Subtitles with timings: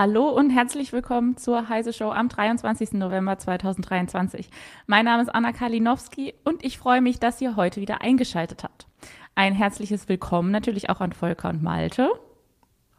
[0.00, 2.92] Hallo und herzlich willkommen zur Heise Show am 23.
[2.92, 4.48] November 2023.
[4.86, 8.86] Mein Name ist Anna Kalinowski und ich freue mich, dass ihr heute wieder eingeschaltet habt.
[9.34, 12.08] Ein herzliches Willkommen natürlich auch an Volker und Malte.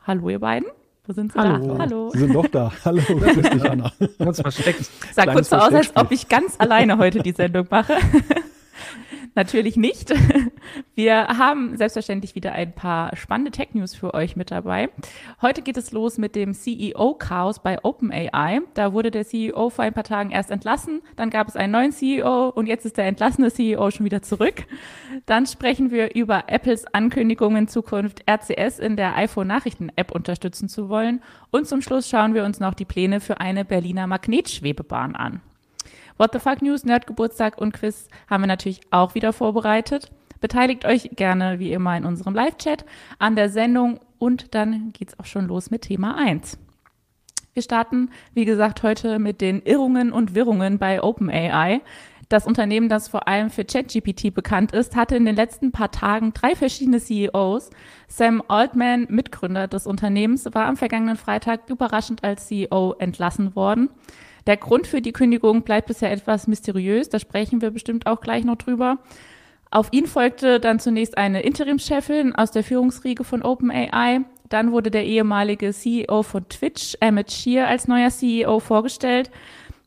[0.05, 0.69] Hallo ihr beiden.
[1.07, 1.73] Wo sind sie Hallo.
[1.73, 1.77] da?
[1.79, 2.09] Hallo.
[2.11, 2.71] Sie sind doch da.
[2.85, 3.91] Hallo, grüß dich, Anna.
[4.19, 4.87] Ganz versteckt.
[5.11, 7.97] Sah kurz so aus, als ob ich ganz alleine heute die Sendung mache.
[9.33, 10.13] Natürlich nicht.
[10.95, 14.89] Wir haben selbstverständlich wieder ein paar spannende Tech-News für euch mit dabei.
[15.41, 18.61] Heute geht es los mit dem CEO-Chaos bei OpenAI.
[18.73, 21.91] Da wurde der CEO vor ein paar Tagen erst entlassen, dann gab es einen neuen
[21.93, 24.65] CEO und jetzt ist der entlassene CEO schon wieder zurück.
[25.25, 31.21] Dann sprechen wir über Apples Ankündigung in Zukunft RCS in der iPhone-Nachrichten-App unterstützen zu wollen.
[31.51, 35.41] Und zum Schluss schauen wir uns noch die Pläne für eine Berliner Magnetschwebebahn an.
[36.21, 40.11] What the Fuck News, Nerdgeburtstag und Quiz haben wir natürlich auch wieder vorbereitet.
[40.39, 42.85] Beteiligt euch gerne wie immer in unserem Live-Chat
[43.17, 46.59] an der Sendung und dann geht's auch schon los mit Thema 1.
[47.55, 51.81] Wir starten, wie gesagt, heute mit den Irrungen und Wirrungen bei OpenAI.
[52.29, 56.33] Das Unternehmen, das vor allem für ChatGPT bekannt ist, hatte in den letzten paar Tagen
[56.33, 57.71] drei verschiedene CEOs.
[58.07, 63.89] Sam Altman, Mitgründer des Unternehmens, war am vergangenen Freitag überraschend als CEO entlassen worden.
[64.47, 68.43] Der Grund für die Kündigung bleibt bisher etwas mysteriös, da sprechen wir bestimmt auch gleich
[68.43, 68.97] noch drüber.
[69.69, 74.21] Auf ihn folgte dann zunächst eine Interimschefin aus der Führungsriege von OpenAI.
[74.49, 79.31] Dann wurde der ehemalige CEO von Twitch, Emmett Shear, als neuer CEO vorgestellt.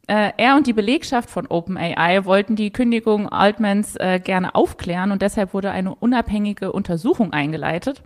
[0.06, 5.20] Äh, er und die Belegschaft von OpenAI wollten die Kündigung Altmans äh, gerne aufklären und
[5.20, 8.02] deshalb wurde eine unabhängige Untersuchung eingeleitet.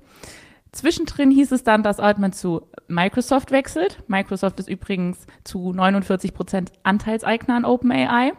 [0.73, 4.03] Zwischendrin hieß es dann, dass Altman zu Microsoft wechselt.
[4.07, 8.33] Microsoft ist übrigens zu 49 Prozent Anteilseigner an OpenAI.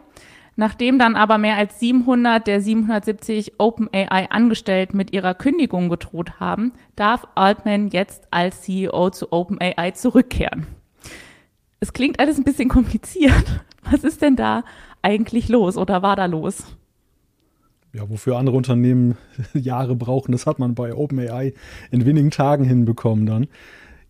[0.56, 7.26] Nachdem dann aber mehr als 700 der 770 OpenAI-Angestellten mit ihrer Kündigung gedroht haben, darf
[7.34, 10.66] Altman jetzt als CEO zu OpenAI zurückkehren.
[11.80, 13.64] Es klingt alles ein bisschen kompliziert.
[13.90, 14.64] Was ist denn da
[15.02, 16.64] eigentlich los oder war da los?
[17.92, 19.16] Ja, wofür andere Unternehmen
[19.54, 21.54] Jahre brauchen, das hat man bei OpenAI
[21.90, 23.48] in wenigen Tagen hinbekommen dann.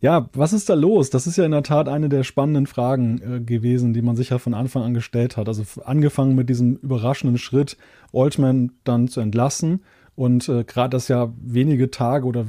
[0.02, 1.10] Ja, was ist da los?
[1.10, 4.30] Das ist ja in der Tat eine der spannenden Fragen äh, gewesen, die man sich
[4.30, 5.46] ja von Anfang an gestellt hat.
[5.46, 7.76] Also angefangen mit diesem überraschenden Schritt,
[8.12, 9.82] Altman dann zu entlassen
[10.14, 12.46] und äh, gerade das ja wenige Tage oder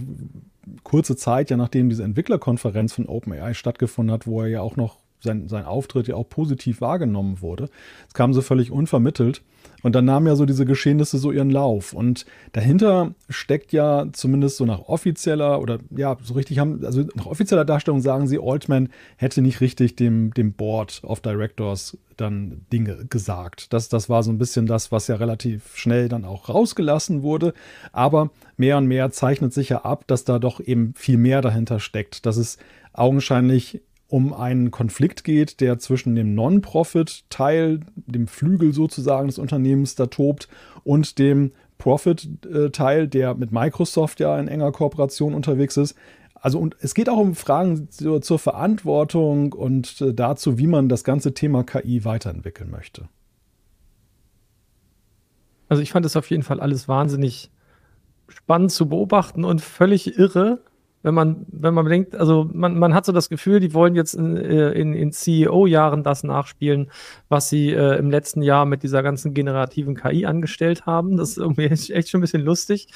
[0.83, 4.99] kurze Zeit, ja nachdem diese Entwicklerkonferenz von OpenAI stattgefunden hat, wo er ja auch noch
[5.19, 7.69] sein, sein Auftritt ja auch positiv wahrgenommen wurde.
[8.07, 9.41] Es kam so völlig unvermittelt.
[9.83, 11.93] Und dann nahmen ja so diese Geschehnisse so ihren Lauf.
[11.93, 17.25] Und dahinter steckt ja zumindest so nach offizieller oder ja, so richtig haben, also nach
[17.25, 23.05] offizieller Darstellung sagen sie, Altman hätte nicht richtig dem, dem Board of Directors dann Dinge
[23.09, 23.73] gesagt.
[23.73, 27.53] Das, das war so ein bisschen das, was ja relativ schnell dann auch rausgelassen wurde.
[27.91, 31.79] Aber mehr und mehr zeichnet sich ja ab, dass da doch eben viel mehr dahinter
[31.79, 32.25] steckt.
[32.25, 32.57] Dass es
[32.93, 33.81] augenscheinlich
[34.11, 40.49] um einen Konflikt geht, der zwischen dem Non-Profit-Teil, dem Flügel sozusagen des Unternehmens da tobt,
[40.83, 45.95] und dem Profit-Teil, der mit Microsoft ja in enger Kooperation unterwegs ist.
[46.35, 50.89] Also und es geht auch um Fragen zur, zur Verantwortung und äh, dazu, wie man
[50.89, 53.07] das ganze Thema KI weiterentwickeln möchte.
[55.69, 57.49] Also ich fand es auf jeden Fall alles wahnsinnig
[58.27, 60.59] spannend zu beobachten und völlig irre,
[61.03, 64.13] wenn man, wenn man bedenkt, also man, man hat so das Gefühl, die wollen jetzt
[64.13, 66.91] in, äh, in, in CEO-Jahren das nachspielen,
[67.27, 71.17] was sie äh, im letzten Jahr mit dieser ganzen generativen KI angestellt haben.
[71.17, 72.87] Das ist irgendwie echt, schon ein bisschen lustig.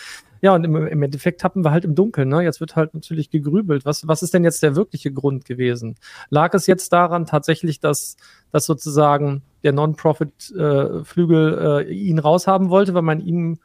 [0.42, 2.30] Ja, und im, im Endeffekt tappen wir halt im Dunkeln.
[2.30, 2.44] Ne?
[2.44, 3.86] Jetzt wird halt natürlich gegrübelt.
[3.86, 5.96] Was, was ist denn jetzt der wirkliche Grund gewesen?
[6.30, 8.18] Lag es jetzt daran tatsächlich, dass,
[8.52, 13.58] dass sozusagen der Non-Profit-Flügel äh, ihn raushaben wollte, weil man ihm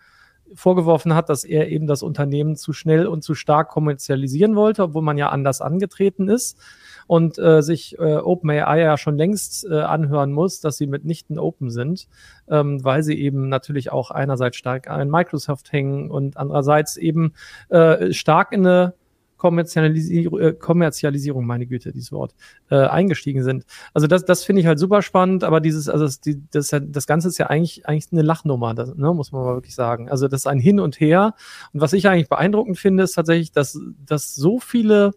[0.54, 5.02] vorgeworfen hat, dass er eben das Unternehmen zu schnell und zu stark kommerzialisieren wollte, obwohl
[5.02, 6.58] man ja anders angetreten ist.
[7.06, 11.68] Und äh, sich äh, OpenAI ja schon längst äh, anhören muss, dass sie mitnichten open
[11.70, 12.06] sind,
[12.48, 17.32] ähm, weil sie eben natürlich auch einerseits stark an Microsoft hängen und andererseits eben
[17.68, 18.94] äh, stark in eine
[19.40, 22.34] Kommerzialisierung, äh, Kommerzialisierung, meine Güte, dieses Wort,
[22.70, 23.64] äh, eingestiegen sind.
[23.94, 27.06] Also das, das finde ich halt super spannend, aber dieses, also das, die, das, das
[27.06, 30.10] Ganze ist ja eigentlich, eigentlich eine Lachnummer, das, ne, muss man mal wirklich sagen.
[30.10, 31.34] Also das ist ein Hin und Her.
[31.72, 35.12] Und was ich eigentlich beeindruckend finde, ist tatsächlich, dass, dass so viele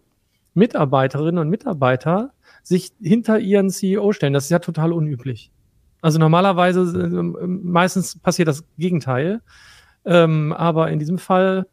[0.53, 2.31] Mitarbeiterinnen und Mitarbeiter
[2.63, 4.31] sich hinter ihren CEO stellen.
[4.31, 5.51] Das ist ja total unüblich.
[6.01, 9.41] Also normalerweise, äh, meistens passiert das Gegenteil.
[10.05, 11.65] Ähm, aber in diesem Fall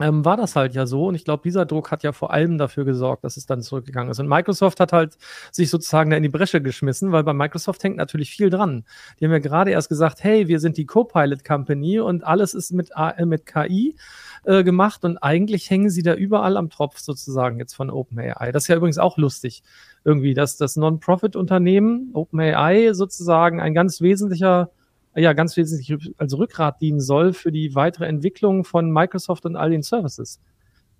[0.00, 1.06] ähm, war das halt ja so.
[1.06, 4.10] Und ich glaube, dieser Druck hat ja vor allem dafür gesorgt, dass es dann zurückgegangen
[4.10, 4.18] ist.
[4.18, 5.16] Und Microsoft hat halt
[5.52, 8.84] sich sozusagen da in die Bresche geschmissen, weil bei Microsoft hängt natürlich viel dran.
[9.20, 12.72] Die haben ja gerade erst gesagt, hey, wir sind die Copilot Company und alles ist
[12.72, 13.96] mit, äh, mit KI
[14.44, 18.50] äh, gemacht und eigentlich hängen sie da überall am Tropf sozusagen jetzt von OpenAI.
[18.52, 19.62] Das ist ja übrigens auch lustig
[20.04, 24.70] irgendwie, dass das Non-Profit-Unternehmen OpenAI sozusagen ein ganz wesentlicher
[25.14, 29.70] ja ganz wesentlich als Rückgrat dienen soll für die weitere Entwicklung von Microsoft und all
[29.70, 30.40] den Services.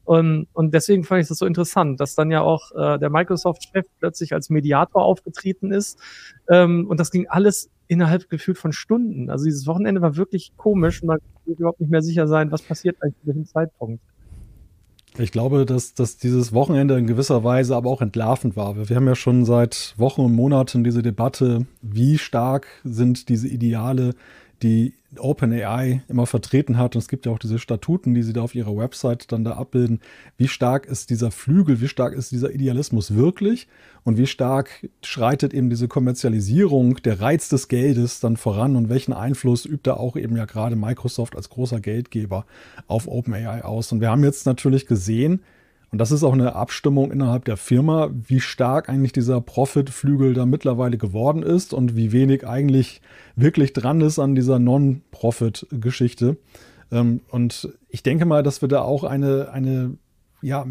[0.04, 3.86] Und, und deswegen fand ich das so interessant, dass dann ja auch äh, der Microsoft-Chef
[3.98, 5.98] plötzlich als Mediator aufgetreten ist.
[6.50, 9.30] Ähm, und das ging alles innerhalb gefühlt von Stunden.
[9.30, 12.62] Also dieses Wochenende war wirklich komisch und man konnte überhaupt nicht mehr sicher sein, was
[12.62, 14.02] passiert eigentlich zu welchem Zeitpunkt.
[15.16, 18.88] Ich glaube, dass, dass dieses Wochenende in gewisser Weise aber auch entlarvend war.
[18.88, 24.14] Wir haben ja schon seit Wochen und Monaten diese Debatte, wie stark sind diese Ideale,
[24.64, 26.96] die OpenAI immer vertreten hat.
[26.96, 29.52] Und es gibt ja auch diese Statuten, die sie da auf ihrer Website dann da
[29.52, 30.00] abbilden.
[30.38, 33.68] Wie stark ist dieser Flügel, wie stark ist dieser Idealismus wirklich?
[34.02, 38.74] Und wie stark schreitet eben diese Kommerzialisierung, der Reiz des Geldes dann voran?
[38.74, 42.46] Und welchen Einfluss übt da auch eben ja gerade Microsoft als großer Geldgeber
[42.86, 43.92] auf OpenAI aus?
[43.92, 45.40] Und wir haben jetzt natürlich gesehen,
[45.94, 50.44] und das ist auch eine Abstimmung innerhalb der Firma, wie stark eigentlich dieser Profit-Flügel da
[50.44, 53.00] mittlerweile geworden ist und wie wenig eigentlich
[53.36, 56.36] wirklich dran ist an dieser Non-Profit-Geschichte.
[56.90, 59.96] Ähm, und ich denke mal, dass wir da auch eine, eine
[60.42, 60.66] ja,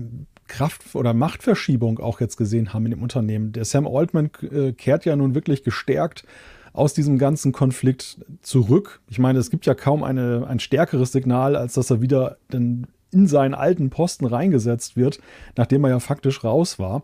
[0.49, 3.53] Kraft- oder Machtverschiebung auch jetzt gesehen haben in dem Unternehmen.
[3.53, 6.25] Der Sam Altman äh, kehrt ja nun wirklich gestärkt
[6.73, 8.99] aus diesem ganzen Konflikt zurück.
[9.09, 12.87] Ich meine, es gibt ja kaum eine, ein stärkeres Signal, als dass er wieder den
[13.13, 15.19] in seinen alten Posten reingesetzt wird,
[15.55, 17.03] nachdem er ja faktisch raus war.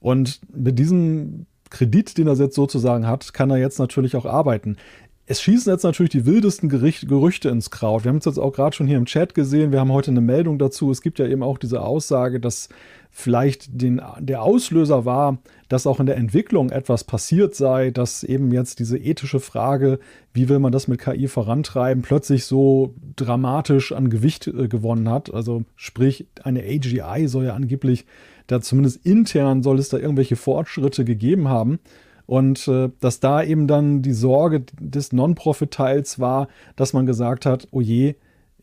[0.00, 4.76] Und mit diesem Kredit, den er jetzt sozusagen hat, kann er jetzt natürlich auch arbeiten.
[5.24, 8.02] Es schießen jetzt natürlich die wildesten Gericht, Gerüchte ins Kraut.
[8.02, 9.70] Wir haben es jetzt auch gerade schon hier im Chat gesehen.
[9.70, 10.90] Wir haben heute eine Meldung dazu.
[10.90, 12.68] Es gibt ja eben auch diese Aussage, dass
[13.10, 15.38] vielleicht den, der Auslöser war,
[15.68, 20.00] dass auch in der Entwicklung etwas passiert sei, dass eben jetzt diese ethische Frage,
[20.34, 25.32] wie will man das mit KI vorantreiben, plötzlich so dramatisch an Gewicht äh, gewonnen hat.
[25.32, 28.06] Also sprich, eine AGI soll ja angeblich
[28.46, 31.78] da zumindest intern soll es da irgendwelche Fortschritte gegeben haben.
[32.26, 37.68] Und äh, dass da eben dann die Sorge des Non-Profit-Teils war, dass man gesagt hat,
[37.72, 38.14] oh je,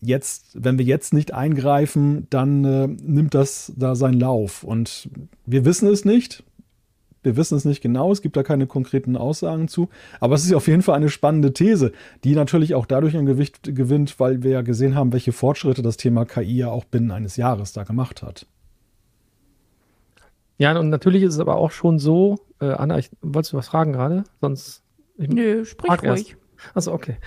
[0.01, 4.63] jetzt, wenn wir jetzt nicht eingreifen, dann äh, nimmt das da seinen Lauf.
[4.63, 5.09] Und
[5.45, 6.43] wir wissen es nicht.
[7.21, 9.89] Wir wissen es nicht genau, es gibt da keine konkreten Aussagen zu.
[10.21, 11.91] Aber es ist auf jeden Fall eine spannende These,
[12.23, 15.97] die natürlich auch dadurch ein Gewicht gewinnt, weil wir ja gesehen haben, welche Fortschritte das
[15.97, 18.45] Thema KI ja auch binnen eines Jahres da gemacht hat.
[20.59, 23.69] Ja, und natürlich ist es aber auch schon so, äh, Anna, ich, wolltest du was
[23.69, 24.25] fragen gerade?
[24.41, 24.83] Sonst.
[25.17, 26.37] Nö, sprich ruhig.
[26.73, 27.17] Achso, okay.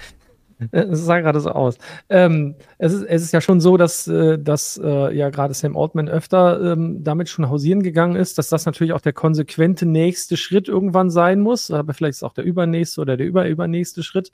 [0.72, 1.78] Es sah gerade so aus.
[2.08, 5.76] Ähm, es, ist, es ist ja schon so, dass, äh, dass äh, ja gerade Sam
[5.76, 10.36] Altman öfter ähm, damit schon hausieren gegangen ist, dass das natürlich auch der konsequente nächste
[10.36, 14.32] Schritt irgendwann sein muss, aber vielleicht ist auch der übernächste oder der überübernächste Schritt.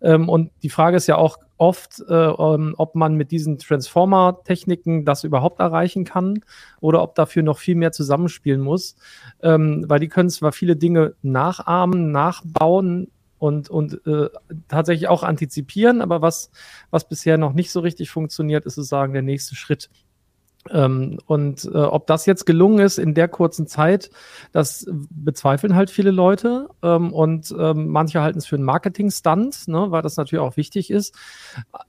[0.00, 5.04] Ähm, und die Frage ist ja auch oft, äh, ähm, ob man mit diesen Transformer-Techniken
[5.04, 6.40] das überhaupt erreichen kann
[6.80, 8.96] oder ob dafür noch viel mehr zusammenspielen muss,
[9.42, 13.08] ähm, weil die können zwar viele Dinge nachahmen, nachbauen,
[13.44, 14.30] und, und äh,
[14.68, 16.00] tatsächlich auch antizipieren.
[16.00, 16.50] Aber was,
[16.90, 19.90] was bisher noch nicht so richtig funktioniert, ist sozusagen der nächste Schritt.
[20.70, 24.08] Ähm, und äh, ob das jetzt gelungen ist in der kurzen Zeit,
[24.52, 26.70] das bezweifeln halt viele Leute.
[26.82, 30.90] Ähm, und ähm, manche halten es für einen Marketing-Stunt, ne, weil das natürlich auch wichtig
[30.90, 31.14] ist.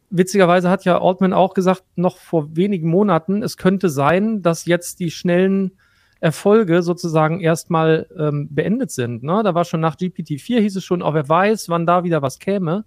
[0.09, 4.99] Witzigerweise hat ja Altman auch gesagt, noch vor wenigen Monaten, es könnte sein, dass jetzt
[4.99, 5.71] die schnellen
[6.19, 9.23] Erfolge sozusagen erstmal ähm, beendet sind.
[9.23, 9.41] Ne?
[9.43, 12.39] Da war schon nach GPT-4 hieß es schon, auch wer weiß, wann da wieder was
[12.39, 12.85] käme.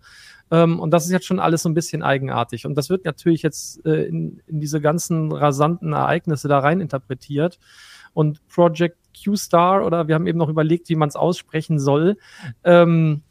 [0.51, 2.67] Ähm, und das ist jetzt schon alles so ein bisschen eigenartig.
[2.67, 7.59] Und das wird natürlich jetzt äh, in, in diese ganzen rasanten Ereignisse da rein interpretiert.
[8.15, 12.17] Und Project Q-Star, oder wir haben eben noch überlegt, wie man es aussprechen soll,
[12.65, 13.23] ähm,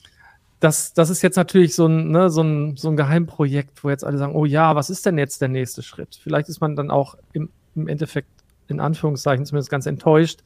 [0.59, 4.03] das, das ist jetzt natürlich so ein, ne, so, ein, so ein Geheimprojekt, wo jetzt
[4.03, 6.19] alle sagen, oh ja, was ist denn jetzt der nächste Schritt?
[6.21, 8.29] Vielleicht ist man dann auch im, im Endeffekt
[8.69, 10.41] in Anführungszeichen zumindest ganz enttäuscht,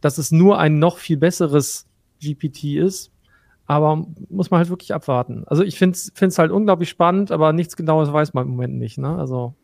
[0.00, 1.86] dass es nur ein noch viel besseres
[2.22, 3.10] GPT ist.
[3.66, 5.44] Aber muss man halt wirklich abwarten.
[5.46, 8.98] Also ich finde es halt unglaublich spannend, aber nichts Genaues weiß man im Moment nicht.
[8.98, 9.16] Ne?
[9.16, 9.54] Also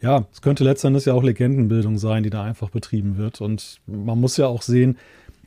[0.00, 3.40] ja, es könnte letztendlich ja auch Legendenbildung sein, die da einfach betrieben wird.
[3.40, 4.98] Und man muss ja auch sehen,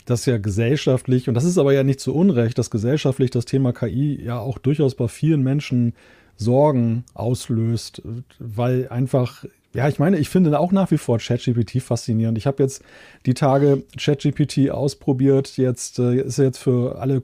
[0.05, 3.73] dass ja gesellschaftlich, und das ist aber ja nicht zu Unrecht, dass gesellschaftlich das Thema
[3.73, 5.93] KI ja auch durchaus bei vielen Menschen
[6.37, 8.01] Sorgen auslöst,
[8.39, 9.45] weil einfach
[9.75, 12.37] ja, ich meine, ich finde auch nach wie vor ChatGPT faszinierend.
[12.37, 12.81] Ich habe jetzt
[13.25, 15.57] die Tage ChatGPT ausprobiert.
[15.57, 17.23] Jetzt äh, ist jetzt für alle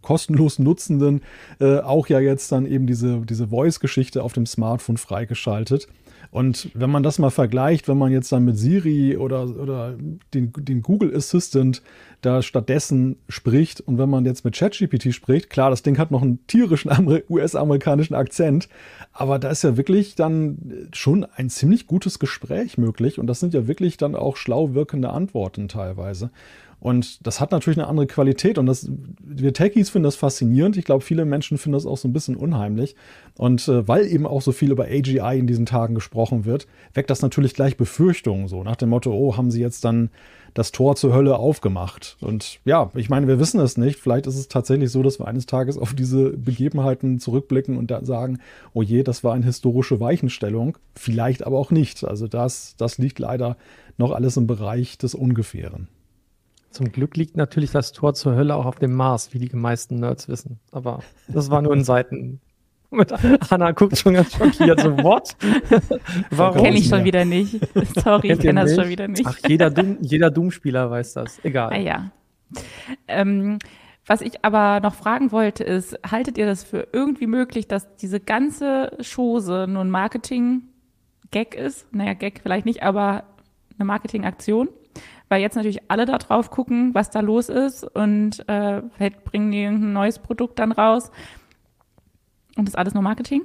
[0.00, 1.22] kostenlos Nutzenden
[1.60, 5.88] äh, auch ja jetzt dann eben diese, diese Voice-Geschichte auf dem Smartphone freigeschaltet.
[6.30, 9.96] Und wenn man das mal vergleicht, wenn man jetzt dann mit Siri oder, oder
[10.34, 11.82] den, den Google Assistant
[12.20, 16.22] da stattdessen spricht und wenn man jetzt mit ChatGPT spricht, klar, das Ding hat noch
[16.22, 16.90] einen tierischen
[17.30, 18.68] US-amerikanischen Akzent,
[19.12, 23.54] aber da ist ja wirklich dann schon ein ziemlich gutes Gespräch möglich und das sind
[23.54, 26.30] ja wirklich dann auch schlau wirkende Antworten teilweise.
[26.80, 28.88] Und das hat natürlich eine andere Qualität und das,
[29.20, 30.76] wir Techies finden das faszinierend.
[30.76, 32.94] Ich glaube, viele Menschen finden das auch so ein bisschen unheimlich.
[33.36, 37.10] Und äh, weil eben auch so viel über AGI in diesen Tagen gesprochen wird, weckt
[37.10, 40.10] das natürlich gleich Befürchtungen so nach dem Motto, oh, haben sie jetzt dann
[40.54, 42.16] das Tor zur Hölle aufgemacht?
[42.20, 43.98] Und ja, ich meine, wir wissen es nicht.
[43.98, 48.04] Vielleicht ist es tatsächlich so, dass wir eines Tages auf diese Begebenheiten zurückblicken und da
[48.04, 48.38] sagen,
[48.72, 50.78] oh je, das war eine historische Weichenstellung.
[50.94, 52.04] Vielleicht aber auch nicht.
[52.04, 53.56] Also das, das liegt leider
[53.96, 55.88] noch alles im Bereich des Ungefähren.
[56.78, 59.96] Zum Glück liegt natürlich das Tor zur Hölle auch auf dem Mars, wie die meisten
[59.96, 60.60] Nerds wissen.
[60.70, 62.40] Aber das war nur ein Seiten.
[63.50, 65.36] Hanna guckt schon ganz schockiert, so, what?
[66.30, 66.62] Warum?
[66.62, 67.58] Kenne ich schon wieder nicht.
[67.96, 69.26] Sorry, ich kenne das schon wieder nicht.
[69.26, 71.44] Ach, jeder, Doom, jeder Doom-Spieler weiß das.
[71.44, 71.72] Egal.
[71.72, 72.12] Ah, ja.
[73.08, 73.58] Ähm,
[74.06, 78.20] was ich aber noch fragen wollte, ist, haltet ihr das für irgendwie möglich, dass diese
[78.20, 81.92] ganze Chose nur ein Marketing-Gag ist?
[81.92, 83.24] Naja, Gag vielleicht nicht, aber
[83.76, 84.68] eine Marketingaktion?
[85.28, 89.50] Weil jetzt natürlich alle da drauf gucken, was da los ist und äh, vielleicht bringen
[89.50, 91.10] die ein neues Produkt dann raus.
[92.56, 93.42] Und das ist alles nur Marketing.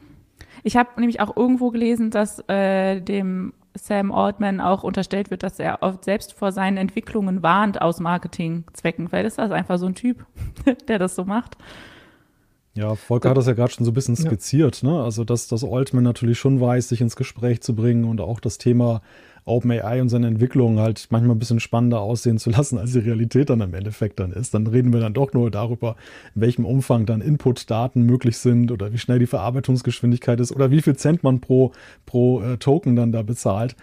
[0.64, 5.60] Ich habe nämlich auch irgendwo gelesen, dass äh, dem Sam Altman auch unterstellt wird, dass
[5.60, 9.10] er oft selbst vor seinen Entwicklungen warnt aus Marketingzwecken.
[9.10, 10.26] Vielleicht ist das einfach so ein Typ,
[10.88, 11.58] der das so macht.
[12.76, 14.90] Ja, Volker hat das ja gerade schon so ein bisschen skizziert, ja.
[14.90, 15.04] ne?
[15.04, 18.58] Also, dass, dass Altman natürlich schon weiß, sich ins Gespräch zu bringen und auch das
[18.58, 19.02] Thema
[19.46, 23.50] OpenAI und seine Entwicklung halt manchmal ein bisschen spannender aussehen zu lassen, als die Realität
[23.50, 24.54] dann im Endeffekt dann ist.
[24.54, 25.96] Dann reden wir dann doch nur darüber,
[26.36, 30.82] in welchem Umfang dann Input-Daten möglich sind oder wie schnell die Verarbeitungsgeschwindigkeit ist oder wie
[30.82, 31.72] viel Cent man pro,
[32.06, 33.76] pro äh, Token dann da bezahlt.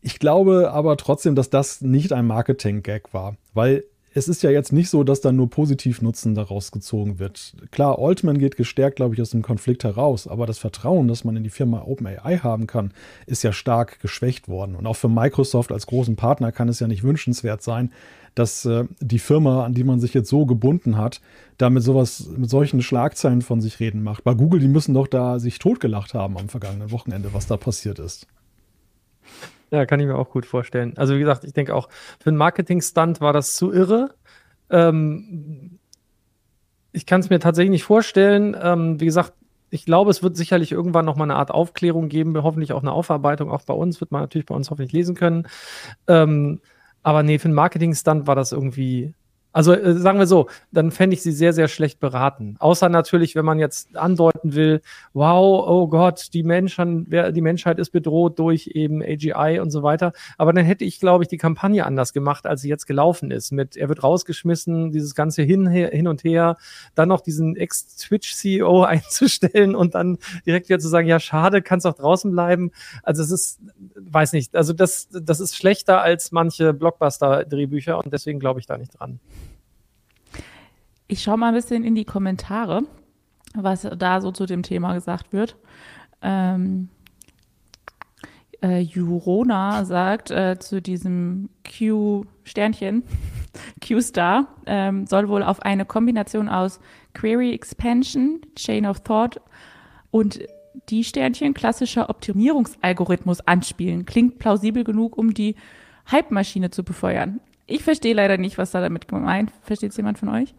[0.00, 4.72] Ich glaube aber trotzdem, dass das nicht ein Marketing-Gag war, weil es ist ja jetzt
[4.72, 7.54] nicht so, dass da nur Positivnutzen daraus gezogen wird.
[7.70, 11.36] Klar, Altman geht gestärkt, glaube ich, aus dem Konflikt heraus, aber das Vertrauen, das man
[11.36, 12.92] in die Firma OpenAI haben kann,
[13.26, 14.76] ist ja stark geschwächt worden.
[14.76, 17.90] Und auch für Microsoft als großen Partner kann es ja nicht wünschenswert sein,
[18.34, 21.20] dass äh, die Firma, an die man sich jetzt so gebunden hat,
[21.58, 24.24] da mit sowas, mit solchen Schlagzeilen von sich reden macht.
[24.24, 27.98] Bei Google, die müssen doch da sich totgelacht haben am vergangenen Wochenende, was da passiert
[27.98, 28.26] ist.
[29.72, 30.92] Ja, kann ich mir auch gut vorstellen.
[30.98, 31.88] Also wie gesagt, ich denke auch,
[32.20, 34.14] für einen Marketing-Stunt war das zu irre.
[34.68, 35.78] Ähm,
[36.92, 38.54] ich kann es mir tatsächlich nicht vorstellen.
[38.60, 39.32] Ähm, wie gesagt,
[39.70, 42.92] ich glaube, es wird sicherlich irgendwann noch mal eine Art Aufklärung geben, hoffentlich auch eine
[42.92, 45.48] Aufarbeitung, auch bei uns, wird man natürlich bei uns hoffentlich lesen können.
[46.06, 46.60] Ähm,
[47.02, 49.14] aber nee, für einen Marketing-Stunt war das irgendwie
[49.52, 52.56] also äh, sagen wir so, dann fände ich sie sehr, sehr schlecht beraten.
[52.58, 54.80] Außer natürlich, wenn man jetzt andeuten will,
[55.12, 60.12] wow, oh Gott, die, Menschen, die Menschheit ist bedroht durch eben AGI und so weiter.
[60.38, 63.52] Aber dann hätte ich, glaube ich, die Kampagne anders gemacht, als sie jetzt gelaufen ist.
[63.52, 66.56] Mit, er wird rausgeschmissen, dieses ganze hin, hin und her,
[66.94, 71.94] dann noch diesen Ex-Twitch-CEO einzustellen und dann direkt wieder zu sagen, ja, schade, kannst auch
[71.94, 72.70] draußen bleiben.
[73.02, 73.60] Also es ist,
[73.96, 78.78] weiß nicht, also das, das ist schlechter als manche Blockbuster-Drehbücher und deswegen glaube ich da
[78.78, 79.20] nicht dran.
[81.12, 82.84] Ich schaue mal ein bisschen in die Kommentare,
[83.54, 85.56] was da so zu dem Thema gesagt wird.
[86.22, 86.88] Ähm,
[88.62, 93.02] äh, Jurona sagt äh, zu diesem Q-Sternchen,
[93.86, 96.80] Q-Star, ähm, soll wohl auf eine Kombination aus
[97.12, 99.38] Query Expansion, Chain of Thought
[100.10, 100.40] und
[100.88, 104.06] die Sternchen klassischer Optimierungsalgorithmus anspielen.
[104.06, 105.56] Klingt plausibel genug, um die
[106.10, 107.40] Hype-Maschine zu befeuern.
[107.66, 109.52] Ich verstehe leider nicht, was da damit gemeint.
[109.60, 110.54] Versteht es jemand von euch?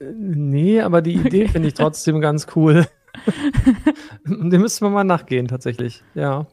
[0.00, 2.86] Nee, aber die Idee finde ich trotzdem ganz cool.
[4.24, 6.02] Dem müssen wir mal nachgehen, tatsächlich.
[6.14, 6.46] Ja.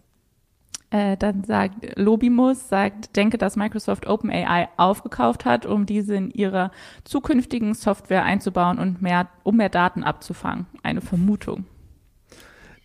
[0.89, 6.71] Äh, dann sagt Lobimus, sagt, denke, dass Microsoft OpenAI aufgekauft hat, um diese in ihrer
[7.03, 10.65] zukünftigen Software einzubauen und mehr, um mehr Daten abzufangen.
[10.83, 11.65] Eine Vermutung.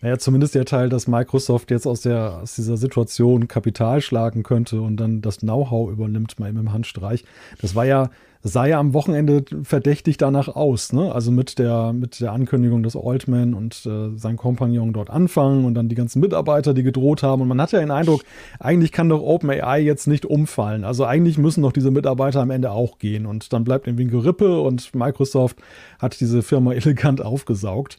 [0.01, 4.81] Naja, zumindest der Teil, dass Microsoft jetzt aus, der, aus dieser Situation Kapital schlagen könnte
[4.81, 7.23] und dann das Know-how übernimmt, mal eben im Handstreich.
[7.61, 8.09] Das war ja
[8.45, 11.13] sah ja am Wochenende verdächtig danach aus, ne?
[11.13, 15.75] Also mit der, mit der Ankündigung, dass Altman und äh, sein Kompagnon dort anfangen und
[15.75, 17.41] dann die ganzen Mitarbeiter, die gedroht haben.
[17.41, 18.23] Und man hat ja den Eindruck,
[18.59, 20.83] eigentlich kann doch OpenAI jetzt nicht umfallen.
[20.83, 23.25] Also eigentlich müssen doch diese Mitarbeiter am Ende auch gehen.
[23.25, 25.57] Und dann bleibt irgendwie ein Gerippe und Microsoft
[25.97, 27.97] hat diese Firma elegant aufgesaugt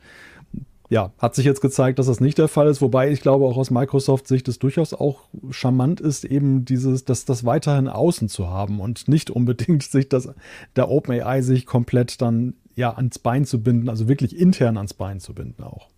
[0.91, 3.57] ja, hat sich jetzt gezeigt, dass das nicht der Fall ist, wobei ich glaube auch
[3.57, 8.81] aus Microsoft-Sicht es durchaus auch charmant ist, eben dieses, das, das weiterhin außen zu haben
[8.81, 10.29] und nicht unbedingt sich das,
[10.77, 15.21] der OpenAI sich komplett dann ja ans Bein zu binden, also wirklich intern ans Bein
[15.21, 15.89] zu binden auch.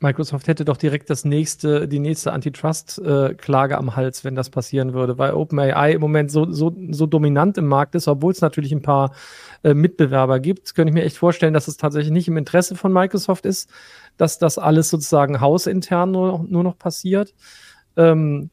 [0.00, 5.18] Microsoft hätte doch direkt das nächste, die nächste Antitrust-Klage am Hals, wenn das passieren würde,
[5.18, 8.82] weil OpenAI im Moment so, so, so dominant im Markt ist, obwohl es natürlich ein
[8.82, 9.12] paar
[9.64, 12.92] äh, Mitbewerber gibt, könnte ich mir echt vorstellen, dass es tatsächlich nicht im Interesse von
[12.92, 13.70] Microsoft ist,
[14.16, 17.34] dass das alles sozusagen hausintern nur, nur noch passiert.
[17.96, 18.50] Ähm,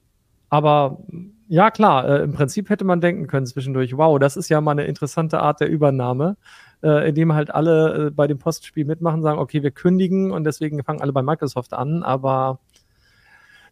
[0.50, 1.00] aber
[1.48, 4.72] ja, klar, äh, im Prinzip hätte man denken können zwischendurch, wow, das ist ja mal
[4.72, 6.38] eine interessante Art der Übernahme
[6.86, 10.44] äh, in dem halt alle äh, bei dem Postspiel mitmachen, sagen, okay, wir kündigen und
[10.44, 12.60] deswegen fangen alle bei Microsoft an, aber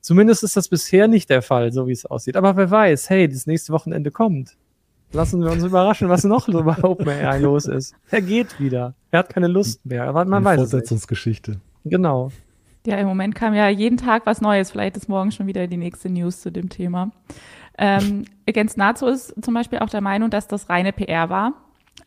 [0.01, 2.35] zumindest ist das bisher nicht der Fall, so wie es aussieht.
[2.35, 4.57] Aber wer weiß, hey, das nächste Wochenende kommt.
[5.11, 7.93] Lassen wir uns überraschen, was noch bei OpenAI los ist.
[8.09, 8.95] Er geht wieder.
[9.11, 10.05] Er hat keine Lust mehr.
[10.05, 11.59] Aber man Eine weiß Fortsetzungsgeschichte.
[11.83, 12.31] Es genau.
[12.87, 14.71] Ja, im Moment kam ja jeden Tag was Neues.
[14.71, 17.11] Vielleicht ist morgen schon wieder die nächste News zu dem Thema.
[17.77, 21.53] Ähm, Against Nazo ist zum Beispiel auch der Meinung, dass das reine PR war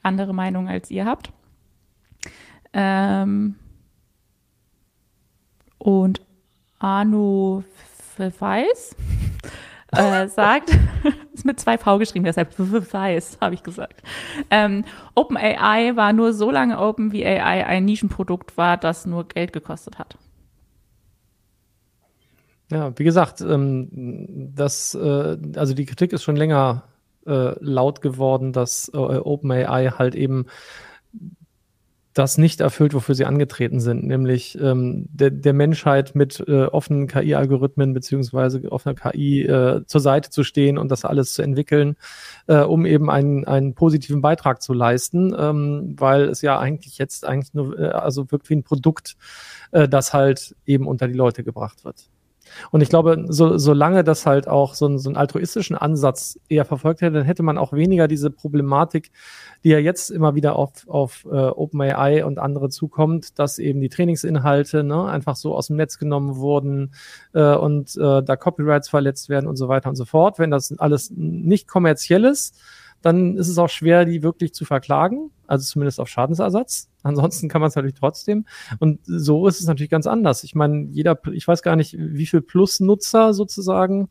[0.02, 1.32] andere Meinung als ihr habt.
[2.72, 3.56] Ähm,
[5.78, 6.20] und
[6.78, 7.64] Arno
[8.18, 8.96] Weiß
[9.92, 10.70] äh, sagt,
[11.32, 14.02] ist mit zwei V geschrieben, deshalb Weiß, habe ich gesagt.
[14.50, 19.52] Ähm, OpenAI war nur so lange Open, wie AI ein Nischenprodukt war, das nur Geld
[19.52, 20.18] gekostet hat.
[22.70, 23.88] Ja, wie gesagt, ähm,
[24.54, 26.82] das, äh, also die Kritik ist schon länger
[27.26, 30.46] äh, laut geworden, dass äh, OpenAI halt eben
[32.16, 37.08] das nicht erfüllt, wofür sie angetreten sind, nämlich ähm, der, der Menschheit mit äh, offenen
[37.08, 41.96] KI-Algorithmen beziehungsweise offener KI äh, zur Seite zu stehen und das alles zu entwickeln,
[42.46, 47.26] äh, um eben einen, einen positiven Beitrag zu leisten, ähm, weil es ja eigentlich jetzt
[47.26, 49.16] eigentlich nur, äh, also wirkt wie ein Produkt,
[49.72, 52.08] äh, das halt eben unter die Leute gebracht wird.
[52.70, 56.64] Und ich glaube, so, solange das halt auch so, ein, so einen altruistischen Ansatz eher
[56.64, 59.10] verfolgt hätte, dann hätte man auch weniger diese Problematik,
[59.64, 63.88] die ja jetzt immer wieder auf, auf äh, OpenAI und andere zukommt, dass eben die
[63.88, 66.92] Trainingsinhalte ne, einfach so aus dem Netz genommen wurden
[67.34, 70.38] äh, und äh, da Copyrights verletzt werden und so weiter und so fort.
[70.38, 72.56] Wenn das alles nicht kommerziell ist,
[73.06, 76.90] dann ist es auch schwer, die wirklich zu verklagen, also zumindest auf Schadensersatz.
[77.04, 78.46] Ansonsten kann man es natürlich trotzdem.
[78.80, 80.42] Und so ist es natürlich ganz anders.
[80.42, 84.08] Ich meine, jeder, ich weiß gar nicht, wie viel Plus-Nutzer sozusagen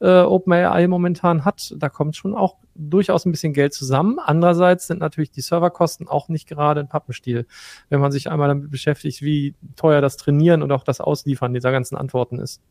[0.00, 1.74] äh, OpenAI momentan hat.
[1.76, 4.18] Da kommt schon auch durchaus ein bisschen Geld zusammen.
[4.18, 7.46] Andererseits sind natürlich die Serverkosten auch nicht gerade ein Pappenstiel,
[7.90, 11.70] wenn man sich einmal damit beschäftigt, wie teuer das Trainieren und auch das Ausliefern dieser
[11.70, 12.62] ganzen Antworten ist.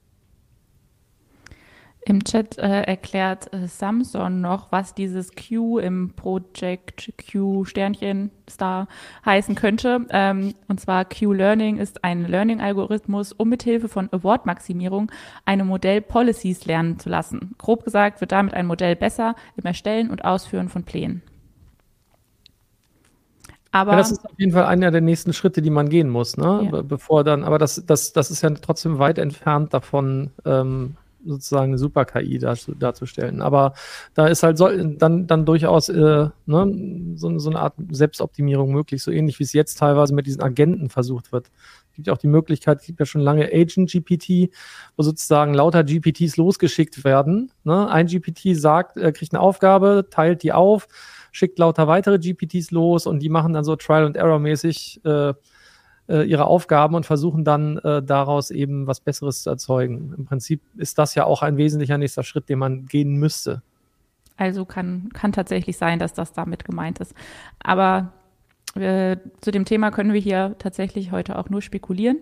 [2.07, 8.87] Im Chat äh, erklärt äh, Samson noch, was dieses Q im Project Q Sternchen Star
[9.25, 10.05] heißen könnte.
[10.11, 15.11] Ähm, und zwar Q-Learning ist ein Learning-Algorithmus, um mithilfe von Award-Maximierung
[15.43, 17.55] eine Modell Policies lernen zu lassen.
[17.57, 21.23] Grob gesagt wird damit ein Modell besser im Erstellen und Ausführen von Plänen.
[23.71, 26.37] Aber ja, das ist auf jeden Fall einer der nächsten Schritte, die man gehen muss,
[26.37, 26.69] ne?
[26.71, 26.81] Ja.
[26.83, 31.77] Bevor dann, aber das, das, das ist ja trotzdem weit entfernt davon, ähm, sozusagen eine
[31.77, 33.41] Super-KI darzustellen.
[33.41, 33.73] Aber
[34.13, 39.03] da ist halt so, dann, dann durchaus äh, ne, so, so, eine Art Selbstoptimierung möglich,
[39.03, 41.47] so ähnlich wie es jetzt teilweise mit diesen Agenten versucht wird.
[41.89, 44.53] Es gibt ja auch die Möglichkeit, es gibt ja schon lange Agent-GPT,
[44.95, 47.51] wo sozusagen lauter GPTs losgeschickt werden.
[47.63, 47.89] Ne?
[47.89, 50.87] Ein GPT sagt, er kriegt eine Aufgabe, teilt die auf,
[51.31, 55.33] schickt lauter weitere GPTs los und die machen dann so Trial and Error mäßig äh,
[56.07, 60.13] äh, ihre Aufgaben und versuchen dann äh, daraus eben was Besseres zu erzeugen.
[60.17, 63.61] Im Prinzip ist das ja auch ein wesentlicher nächster Schritt, den man gehen müsste.
[64.37, 67.13] Also kann, kann tatsächlich sein, dass das damit gemeint ist.
[67.59, 68.13] Aber
[68.75, 72.17] äh, zu dem Thema können wir hier tatsächlich heute auch nur spekulieren.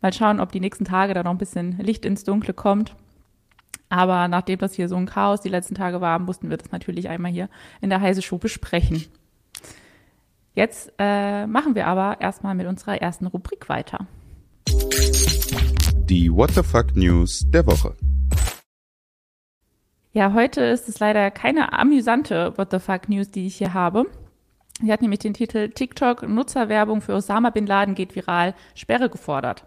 [0.00, 2.94] Mal schauen, ob die nächsten Tage da noch ein bisschen Licht ins Dunkle kommt.
[3.88, 7.08] Aber nachdem das hier so ein Chaos die letzten Tage war, mussten wir das natürlich
[7.08, 7.48] einmal hier
[7.80, 9.04] in der Heise Show besprechen.
[10.56, 14.06] Jetzt äh, machen wir aber erstmal mit unserer ersten Rubrik weiter.
[16.08, 17.94] Die What the Fuck News der Woche.
[20.12, 24.06] Ja, heute ist es leider keine amüsante What the Fuck News, die ich hier habe.
[24.80, 29.66] Sie hat nämlich den Titel TikTok Nutzerwerbung für Osama Bin Laden geht viral, Sperre gefordert.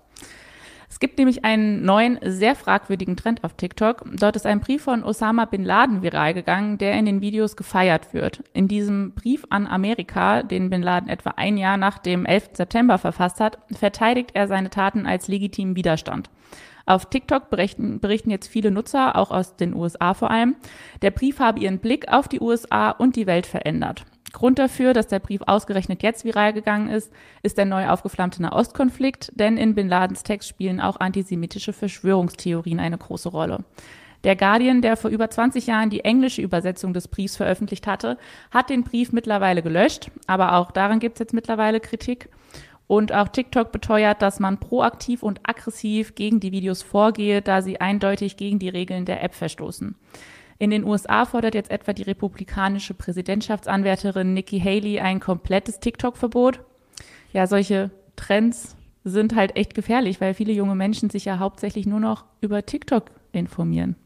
[0.89, 4.05] Es gibt nämlich einen neuen, sehr fragwürdigen Trend auf TikTok.
[4.19, 8.13] Dort ist ein Brief von Osama bin Laden viral gegangen, der in den Videos gefeiert
[8.13, 8.43] wird.
[8.53, 12.49] In diesem Brief an Amerika, den bin Laden etwa ein Jahr nach dem 11.
[12.53, 16.29] September verfasst hat, verteidigt er seine Taten als legitimen Widerstand.
[16.89, 20.55] Auf TikTok berichten, berichten jetzt viele Nutzer, auch aus den USA vor allem,
[21.03, 24.05] der Brief habe ihren Blick auf die USA und die Welt verändert.
[24.33, 29.31] Grund dafür, dass der Brief ausgerechnet jetzt viral gegangen ist, ist der neu aufgeflammte Nahostkonflikt,
[29.35, 33.63] denn in Bin Ladens Text spielen auch antisemitische Verschwörungstheorien eine große Rolle.
[34.23, 38.17] Der Guardian, der vor über 20 Jahren die englische Übersetzung des Briefs veröffentlicht hatte,
[38.49, 42.29] hat den Brief mittlerweile gelöscht, aber auch daran gibt es jetzt mittlerweile Kritik.
[42.89, 47.79] Und auch TikTok beteuert, dass man proaktiv und aggressiv gegen die Videos vorgehe, da sie
[47.79, 49.95] eindeutig gegen die Regeln der App verstoßen.
[50.57, 56.61] In den USA fordert jetzt etwa die republikanische Präsidentschaftsanwärterin Nikki Haley ein komplettes TikTok-Verbot.
[57.31, 61.99] Ja, solche Trends sind halt echt gefährlich, weil viele junge Menschen sich ja hauptsächlich nur
[61.99, 63.97] noch über TikTok informieren.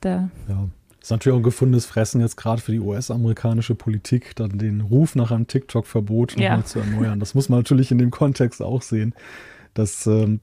[0.00, 0.30] Da.
[0.48, 0.68] Ja.
[1.02, 5.16] Ist natürlich auch ein gefundenes Fressen jetzt gerade für die US-amerikanische Politik, dann den Ruf
[5.16, 6.64] nach einem TikTok-Verbot nochmal ja.
[6.64, 7.18] zu erneuern.
[7.18, 9.12] Das muss man natürlich in dem Kontext auch sehen.
[9.74, 10.40] Dass, ähm,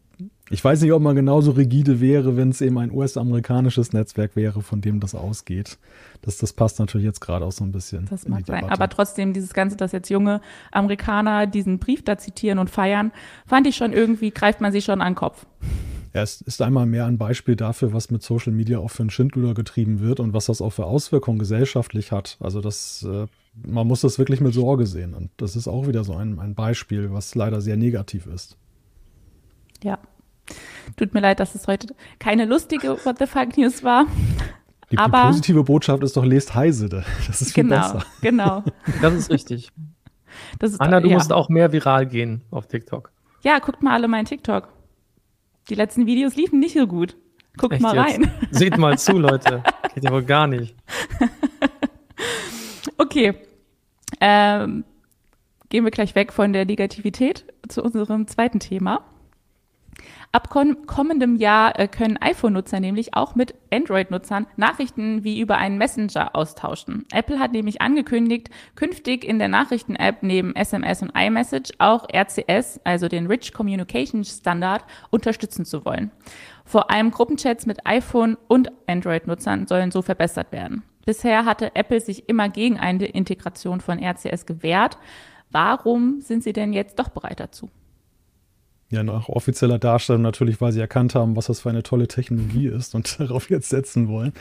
[0.49, 4.62] ich weiß nicht, ob man genauso rigide wäre, wenn es eben ein US-amerikanisches Netzwerk wäre,
[4.62, 5.77] von dem das ausgeht.
[6.21, 8.07] Das, das passt natürlich jetzt gerade auch so ein bisschen.
[8.09, 8.65] Das mag sein.
[8.69, 13.12] Aber trotzdem, dieses Ganze, dass jetzt junge Amerikaner diesen Brief da zitieren und feiern,
[13.45, 15.45] fand ich schon irgendwie, greift man sich schon an den Kopf.
[16.13, 19.12] Ja, es ist einmal mehr ein Beispiel dafür, was mit Social Media auch für einen
[19.12, 22.38] Schindluder getrieben wird und was das auch für Auswirkungen gesellschaftlich hat.
[22.39, 23.27] Also das, äh,
[23.67, 25.13] man muss das wirklich mit Sorge sehen.
[25.13, 28.57] Und das ist auch wieder so ein, ein Beispiel, was leider sehr negativ ist.
[29.83, 29.99] Ja.
[30.97, 34.05] Tut mir leid, dass es heute keine lustige What the Fuck News war.
[34.91, 36.89] Die, Aber, die positive Botschaft ist doch, lest Heise.
[36.89, 38.05] Das ist viel genau, besser.
[38.21, 38.63] Genau.
[39.01, 39.71] Das ist richtig.
[40.57, 41.15] Das ist, Anna, du ja.
[41.15, 43.12] musst auch mehr viral gehen auf TikTok.
[43.43, 44.69] Ja, guckt mal alle meinen TikTok.
[45.69, 47.15] Die letzten Videos liefen nicht so gut.
[47.57, 48.31] Guckt Echt mal rein.
[48.41, 48.55] Jetzt?
[48.59, 49.63] Seht mal zu, Leute.
[49.93, 50.75] Geht ja wohl gar nicht.
[52.97, 53.35] okay.
[54.19, 54.83] Ähm,
[55.69, 59.01] gehen wir gleich weg von der Negativität zu unserem zweiten Thema.
[60.31, 66.35] Ab kommendem Jahr äh, können iPhone-Nutzer nämlich auch mit Android-Nutzern Nachrichten wie über einen Messenger
[66.35, 67.05] austauschen.
[67.12, 73.07] Apple hat nämlich angekündigt, künftig in der Nachrichten-App neben SMS und iMessage auch RCS, also
[73.07, 76.12] den Rich Communication Standard, unterstützen zu wollen.
[76.65, 80.83] Vor allem Gruppenchats mit iPhone und Android-Nutzern sollen so verbessert werden.
[81.05, 84.99] Bisher hatte Apple sich immer gegen eine Integration von RCS gewehrt.
[85.49, 87.71] Warum sind sie denn jetzt doch bereit dazu?
[88.91, 92.67] Ja, nach offizieller Darstellung natürlich, weil sie erkannt haben, was das für eine tolle Technologie
[92.67, 94.34] ist und darauf jetzt setzen wollen.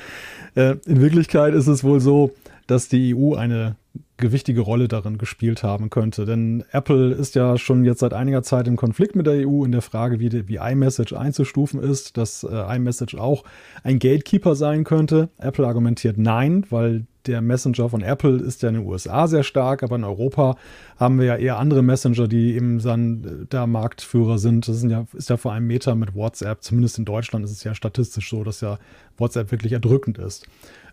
[0.54, 2.32] Äh, in Wirklichkeit ist es wohl so,
[2.66, 3.76] dass die EU eine
[4.18, 6.24] gewichtige Rolle darin gespielt haben könnte.
[6.24, 9.72] Denn Apple ist ja schon jetzt seit einiger Zeit im Konflikt mit der EU in
[9.72, 13.44] der Frage, wie, die, wie iMessage einzustufen ist, dass äh, iMessage auch
[13.84, 15.28] ein Gatekeeper sein könnte.
[15.38, 19.82] Apple argumentiert nein, weil der Messenger von Apple ist ja in den USA sehr stark,
[19.82, 20.56] aber in Europa
[20.96, 24.66] haben wir ja eher andere Messenger, die eben dann äh, da Marktführer sind.
[24.66, 26.62] Das sind ja, ist ja vor allem Meta mit WhatsApp.
[26.62, 28.78] Zumindest in Deutschland ist es ja statistisch so, dass ja
[29.16, 30.46] WhatsApp wirklich erdrückend ist.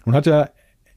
[0.05, 0.49] Nun hat ja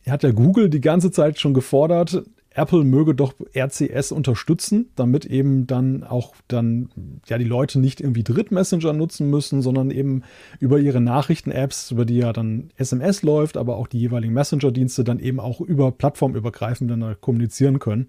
[0.09, 2.23] hat ja Google die ganze Zeit schon gefordert,
[2.59, 6.91] Apple möge doch RCS unterstützen, damit eben dann auch dann
[7.29, 10.23] ja die Leute nicht irgendwie Drittmessenger nutzen müssen, sondern eben
[10.59, 15.21] über ihre Nachrichten-Apps, über die ja dann SMS läuft, aber auch die jeweiligen Messenger-Dienste dann
[15.21, 18.09] eben auch über plattformübergreifend dann kommunizieren können.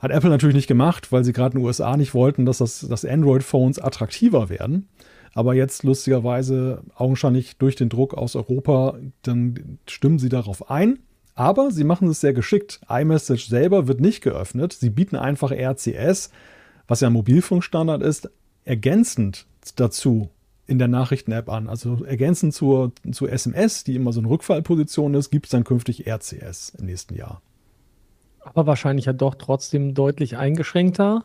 [0.00, 2.80] Hat Apple natürlich nicht gemacht, weil sie gerade in den USA nicht wollten, dass das
[2.80, 4.88] dass Android-Phones attraktiver werden.
[5.32, 10.98] Aber jetzt lustigerweise augenscheinlich durch den Druck aus Europa, dann stimmen sie darauf ein
[11.34, 12.80] aber sie machen es sehr geschickt.
[12.88, 14.72] iMessage selber wird nicht geöffnet.
[14.72, 16.30] Sie bieten einfach RCS,
[16.86, 18.30] was ja ein Mobilfunkstandard ist,
[18.64, 20.30] ergänzend dazu
[20.66, 21.68] in der Nachrichten-App an.
[21.68, 26.06] Also ergänzend zur, zur SMS, die immer so eine Rückfallposition ist, gibt es dann künftig
[26.06, 27.42] RCS im nächsten Jahr.
[28.40, 31.24] Aber wahrscheinlich ja doch trotzdem deutlich eingeschränkter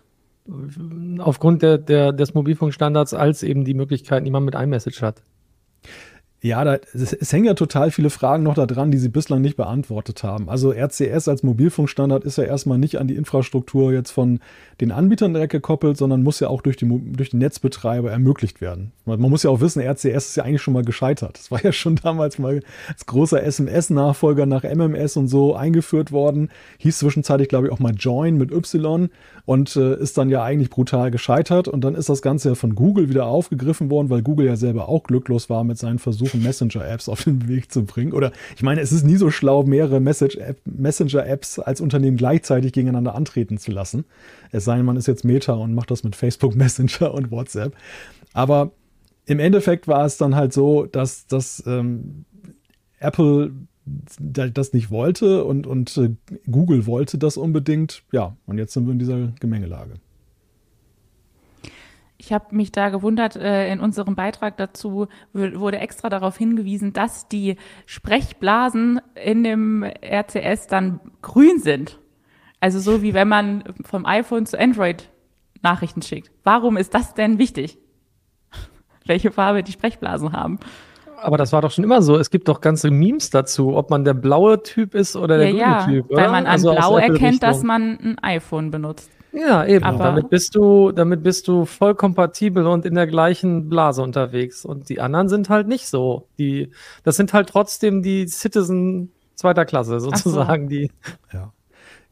[1.19, 5.21] aufgrund der, der, des Mobilfunkstandards als eben die Möglichkeiten, die man mit iMessage hat.
[6.45, 9.57] Ja, da, es, hängen ja total viele Fragen noch da dran, die sie bislang nicht
[9.57, 10.47] beantwortet haben.
[10.47, 14.39] Also RCS als Mobilfunkstandard ist ja erstmal nicht an die Infrastruktur jetzt von
[14.79, 18.91] den Anbietern direkt gekoppelt, sondern muss ja auch durch die, durch die Netzbetreiber ermöglicht werden.
[19.05, 21.39] Man, man muss ja auch wissen, RCS ist ja eigentlich schon mal gescheitert.
[21.39, 26.49] Das war ja schon damals mal als großer SMS-Nachfolger nach MMS und so eingeführt worden.
[26.77, 29.09] Hieß zwischenzeitlich, glaube ich, auch mal Join mit Y
[29.45, 31.67] und äh, ist dann ja eigentlich brutal gescheitert.
[31.67, 34.89] Und dann ist das Ganze ja von Google wieder aufgegriffen worden, weil Google ja selber
[34.89, 38.13] auch glücklos war mit seinen Versuchen, Messenger-Apps auf den Weg zu bringen.
[38.13, 43.57] Oder ich meine, es ist nie so schlau, mehrere Messenger-Apps als Unternehmen gleichzeitig gegeneinander antreten
[43.57, 44.05] zu lassen.
[44.51, 47.75] Es sei denn, man ist jetzt Meta und macht das mit Facebook Messenger und WhatsApp.
[48.33, 48.71] Aber
[49.25, 52.25] im Endeffekt war es dann halt so, dass, dass ähm,
[52.99, 53.51] Apple
[54.19, 56.11] das nicht wollte und, und äh,
[56.49, 58.03] Google wollte das unbedingt.
[58.11, 59.95] Ja, und jetzt sind wir in dieser Gemengelage.
[62.25, 67.27] Ich habe mich da gewundert, äh, in unserem Beitrag dazu wurde extra darauf hingewiesen, dass
[67.27, 71.99] die Sprechblasen in dem RCS dann grün sind.
[72.59, 75.07] Also so wie wenn man vom iPhone zu Android
[75.61, 76.31] Nachrichten schickt.
[76.43, 77.77] Warum ist das denn wichtig?
[79.05, 80.57] Welche Farbe die Sprechblasen haben?
[81.21, 82.17] Aber das war doch schon immer so.
[82.17, 85.83] Es gibt doch ganze Memes dazu, ob man der blaue Typ ist oder der ja,
[85.83, 86.11] grüne ja, Typ.
[86.11, 86.23] Oder?
[86.23, 89.11] Weil man an also Blau erkennt, dass man ein iPhone benutzt.
[89.35, 89.83] Ja, eben.
[89.85, 94.63] Aber- damit bist du, damit bist du voll kompatibel und in der gleichen Blase unterwegs.
[94.65, 96.27] Und die anderen sind halt nicht so.
[96.39, 96.71] Die,
[97.03, 100.69] das sind halt trotzdem die Citizen zweiter Klasse sozusagen.
[100.69, 100.89] Die
[101.33, 101.51] Ja.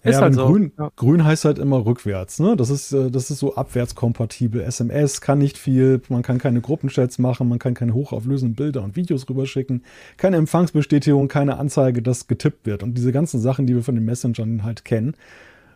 [0.06, 0.48] Ist ja, halt so.
[0.48, 0.90] grün, Ja.
[0.98, 2.38] grün heißt halt immer rückwärts.
[2.42, 2.58] Ne?
[2.58, 4.60] Das, ist, äh, das ist so abwärtskompatibel.
[4.60, 8.98] SMS kann nicht viel, man kann keine Gruppenchats machen, man kann keine hochauflösenden Bilder und
[8.98, 9.82] Videos rüberschicken,
[10.18, 12.84] keine Empfangsbestätigung, keine Anzeige, dass getippt wird.
[12.84, 15.16] Und diese ganzen Sachen, die wir von den Messengern halt kennen.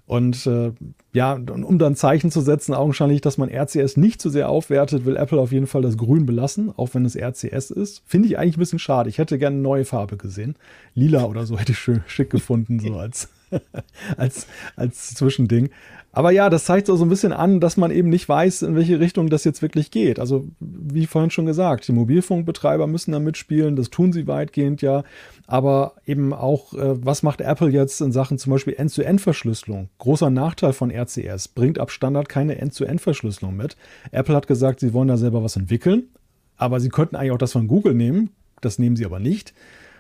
[0.08, 0.72] Und äh,
[1.12, 5.18] ja, um dann Zeichen zu setzen, augenscheinlich, dass man RCS nicht zu sehr aufwertet, will
[5.18, 8.04] Apple auf jeden Fall das Grün belassen, auch wenn es RCS ist.
[8.06, 9.10] Finde ich eigentlich ein bisschen schade.
[9.10, 10.56] Ich hätte gerne eine neue Farbe gesehen.
[10.96, 13.28] Lila oder so hätte ich schön schick gefunden, so als,
[14.18, 15.72] als, als Zwischending.
[16.18, 19.00] Aber ja, das zeigt so ein bisschen an, dass man eben nicht weiß, in welche
[19.00, 20.20] Richtung das jetzt wirklich geht.
[20.20, 25.04] Also, wie vorhin schon gesagt, die Mobilfunkbetreiber müssen da mitspielen, das tun sie weitgehend ja.
[25.46, 29.90] Aber eben auch, äh, was macht Apple jetzt in Sachen zum Beispiel End-zu-End-Verschlüsselung?
[30.00, 33.78] Großer Nachteil von RCS, bringt ab Standard keine End-zu-End-Verschlüsselung mit.
[34.12, 36.08] Apple hat gesagt, sie wollen da selber was entwickeln,
[36.56, 38.32] aber sie könnten eigentlich auch das von Google nehmen.
[38.62, 39.54] Das nehmen sie aber nicht.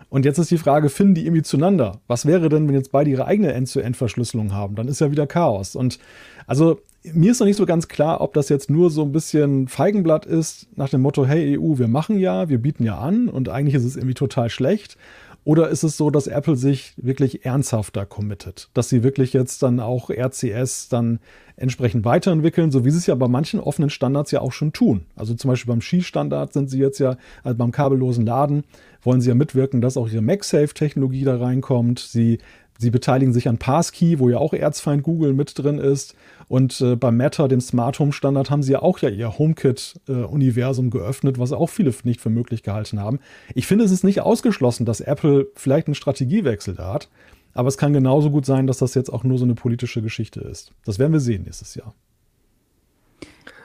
[0.09, 1.99] Und jetzt ist die Frage, finden die irgendwie zueinander?
[2.07, 4.75] Was wäre denn, wenn jetzt beide ihre eigene End-zu-End-Verschlüsselung haben?
[4.75, 5.75] Dann ist ja wieder Chaos.
[5.75, 5.99] Und
[6.45, 6.79] also
[7.13, 10.25] mir ist noch nicht so ganz klar, ob das jetzt nur so ein bisschen Feigenblatt
[10.25, 13.75] ist, nach dem Motto, hey EU, wir machen ja, wir bieten ja an und eigentlich
[13.75, 14.97] ist es irgendwie total schlecht.
[15.43, 18.69] Oder ist es so, dass Apple sich wirklich ernsthafter committet?
[18.73, 21.19] Dass sie wirklich jetzt dann auch RCS dann
[21.55, 25.05] entsprechend weiterentwickeln, so wie sie es ja bei manchen offenen Standards ja auch schon tun.
[25.15, 27.15] Also zum Beispiel beim Ski-Standard sind sie jetzt ja,
[27.45, 28.65] also beim kabellosen Laden,
[29.07, 31.99] wollen sie ja mitwirken, dass auch ihre MagSafe-Technologie da reinkommt.
[31.99, 32.39] Sie,
[32.77, 36.13] sie beteiligen sich an Passkey, wo ja auch Erzfeind Google mit drin ist.
[36.49, 40.89] Und äh, beim Matter, dem Smart Home Standard, haben sie ja auch ja ihr HomeKit-Universum
[40.89, 43.19] geöffnet, was auch viele nicht für möglich gehalten haben.
[43.55, 47.09] Ich finde, es ist nicht ausgeschlossen, dass Apple vielleicht einen Strategiewechsel da hat.
[47.53, 50.41] Aber es kann genauso gut sein, dass das jetzt auch nur so eine politische Geschichte
[50.41, 50.73] ist.
[50.83, 51.95] Das werden wir sehen nächstes Jahr.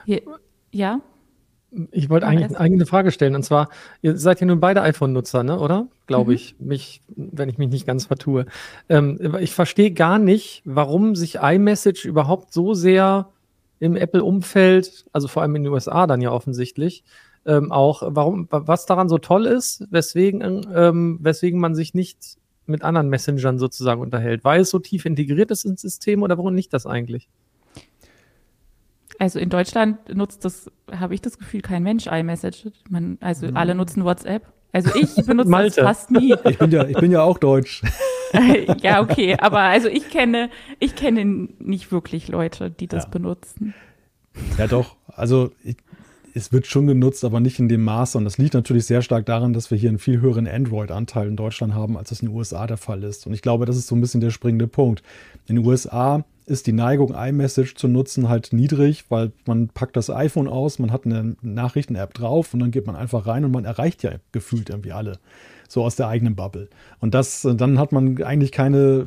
[0.06, 1.00] Ja,
[1.90, 3.34] Ich wollte eigentlich eine eigene Frage stellen.
[3.34, 3.68] Und zwar,
[4.02, 5.58] ihr seid ja nun beide iPhone-Nutzer, ne?
[5.58, 5.88] oder?
[6.06, 6.36] Glaube Mhm.
[6.36, 8.46] ich, mich, wenn ich mich nicht ganz vertue.
[8.88, 13.30] Ähm, ich verstehe gar nicht, warum sich iMessage überhaupt so sehr
[13.80, 17.04] im Apple-Umfeld, also vor allem in den USA dann ja offensichtlich,
[17.46, 22.84] ähm, auch, warum, was daran so toll ist, weswegen, ähm, weswegen man sich nicht mit
[22.84, 24.44] anderen Messengern sozusagen unterhält.
[24.44, 27.28] Weil es so tief integriert ist ins System oder warum nicht das eigentlich?
[29.22, 32.72] Also in Deutschland nutzt das, habe ich das Gefühl, kein Mensch iMessage.
[32.90, 34.42] Man, also alle nutzen WhatsApp.
[34.72, 36.34] Also ich benutze das fast nie.
[36.44, 37.82] Ich bin ja, ich bin ja auch deutsch.
[38.82, 41.24] ja, okay, aber also ich kenne, ich kenne
[41.60, 43.10] nicht wirklich Leute, die das Ja.
[43.10, 43.74] benutzen.
[44.58, 44.96] Ja, doch.
[45.06, 45.76] Also ich,
[46.34, 48.16] es wird schon genutzt, aber nicht in dem Maße.
[48.16, 51.36] Und das liegt natürlich sehr stark daran, dass wir hier einen viel höheren Android-Anteil in
[51.36, 53.26] Deutschland haben, als es in den USA der Fall ist.
[53.26, 55.02] Und ich glaube, das ist so ein bisschen der springende Punkt.
[55.46, 60.10] In den USA ist die Neigung, iMessage zu nutzen, halt niedrig, weil man packt das
[60.10, 63.64] iPhone aus, man hat eine Nachrichten-App drauf und dann geht man einfach rein und man
[63.64, 65.18] erreicht ja gefühlt irgendwie alle.
[65.68, 66.68] So aus der eigenen Bubble.
[67.00, 69.06] Und das, dann hat man eigentlich keine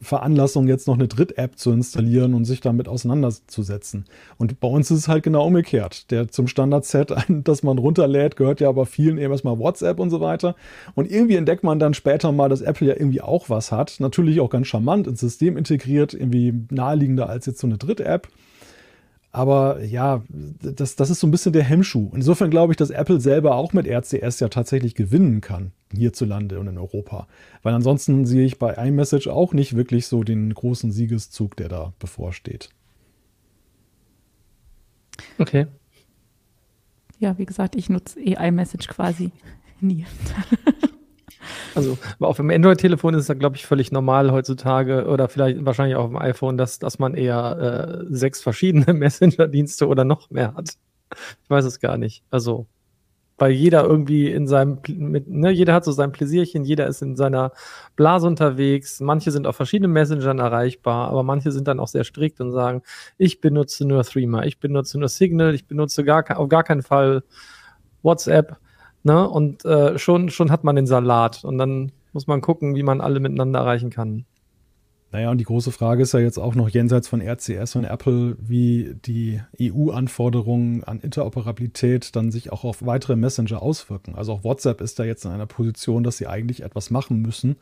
[0.00, 4.04] Veranlassung, jetzt noch eine Dritt-App zu installieren und sich damit auseinanderzusetzen.
[4.36, 6.10] Und bei uns ist es halt genau umgekehrt.
[6.10, 10.20] Der zum Standard-Set, das man runterlädt, gehört ja aber vielen eben erstmal WhatsApp und so
[10.20, 10.56] weiter.
[10.94, 13.96] Und irgendwie entdeckt man dann später mal, dass Apple ja irgendwie auch was hat.
[14.00, 18.28] Natürlich auch ganz charmant ins System integriert, irgendwie naheliegender als jetzt so eine Dritt-App.
[19.32, 22.10] Aber ja, das, das ist so ein bisschen der Hemmschuh.
[22.14, 26.66] Insofern glaube ich, dass Apple selber auch mit RCS ja tatsächlich gewinnen kann, hierzulande und
[26.66, 27.28] in Europa.
[27.62, 31.92] Weil ansonsten sehe ich bei iMessage auch nicht wirklich so den großen Siegeszug, der da
[32.00, 32.70] bevorsteht.
[35.38, 35.66] Okay.
[37.20, 39.30] Ja, wie gesagt, ich nutze eh iMessage quasi
[39.80, 40.06] nie.
[41.74, 46.04] Also auf dem Android-Telefon ist es glaube ich, völlig normal heutzutage oder vielleicht wahrscheinlich auch
[46.04, 50.74] auf dem iPhone, dass, dass man eher äh, sechs verschiedene Messenger-Dienste oder noch mehr hat.
[51.42, 52.22] Ich weiß es gar nicht.
[52.30, 52.66] Also,
[53.40, 57.16] weil jeder irgendwie in seinem, mit, ne, jeder hat so sein Pläsierchen, jeder ist in
[57.16, 57.52] seiner
[57.96, 59.00] Blase unterwegs.
[59.00, 62.82] Manche sind auf verschiedenen Messengern erreichbar, aber manche sind dann auch sehr strikt und sagen,
[63.16, 67.22] ich benutze nur Threema, ich benutze nur Signal, ich benutze gar, auf gar keinen Fall
[68.02, 68.58] WhatsApp.
[69.02, 69.28] Ne?
[69.28, 71.44] Und äh, schon, schon hat man den Salat.
[71.44, 74.24] Und dann muss man gucken, wie man alle miteinander erreichen kann.
[75.12, 78.36] Naja, und die große Frage ist ja jetzt auch noch jenseits von RCS und Apple,
[78.40, 84.14] wie die EU-Anforderungen an Interoperabilität dann sich auch auf weitere Messenger auswirken.
[84.14, 87.56] Also auch WhatsApp ist da jetzt in einer Position, dass sie eigentlich etwas machen müssen.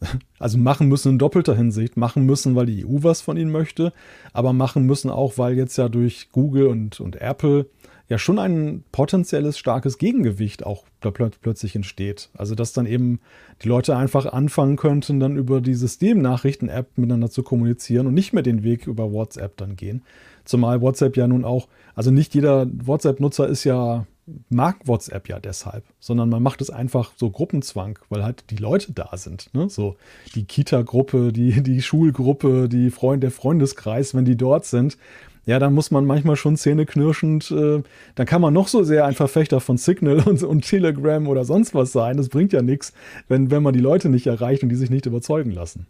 [0.38, 1.98] Also machen müssen in doppelter Hinsicht.
[1.98, 3.92] Machen müssen, weil die EU was von ihnen möchte,
[4.32, 7.66] aber machen müssen auch, weil jetzt ja durch Google und, und Apple
[8.10, 12.28] ja schon ein potenzielles starkes Gegengewicht auch da plö plötzlich entsteht.
[12.36, 13.20] Also dass dann eben
[13.62, 18.42] die Leute einfach anfangen könnten, dann über die Systemnachrichten-App miteinander zu kommunizieren und nicht mehr
[18.42, 20.02] den Weg über WhatsApp dann gehen.
[20.44, 24.06] Zumal WhatsApp ja nun auch, also nicht jeder WhatsApp-Nutzer ist ja,
[24.48, 28.92] mag WhatsApp ja deshalb, sondern man macht es einfach so Gruppenzwang, weil halt die Leute
[28.92, 29.54] da sind.
[29.54, 29.70] Ne?
[29.70, 29.96] So
[30.34, 34.98] die Kita-Gruppe, die, die Schulgruppe, die Freund, der Freundeskreis, wenn die dort sind,
[35.46, 37.82] ja, dann muss man manchmal schon zähneknirschend, äh,
[38.14, 41.74] dann kann man noch so sehr ein Verfechter von Signal und, und Telegram oder sonst
[41.74, 42.16] was sein.
[42.16, 42.92] Das bringt ja nichts,
[43.28, 45.86] wenn, wenn man die Leute nicht erreicht und die sich nicht überzeugen lassen.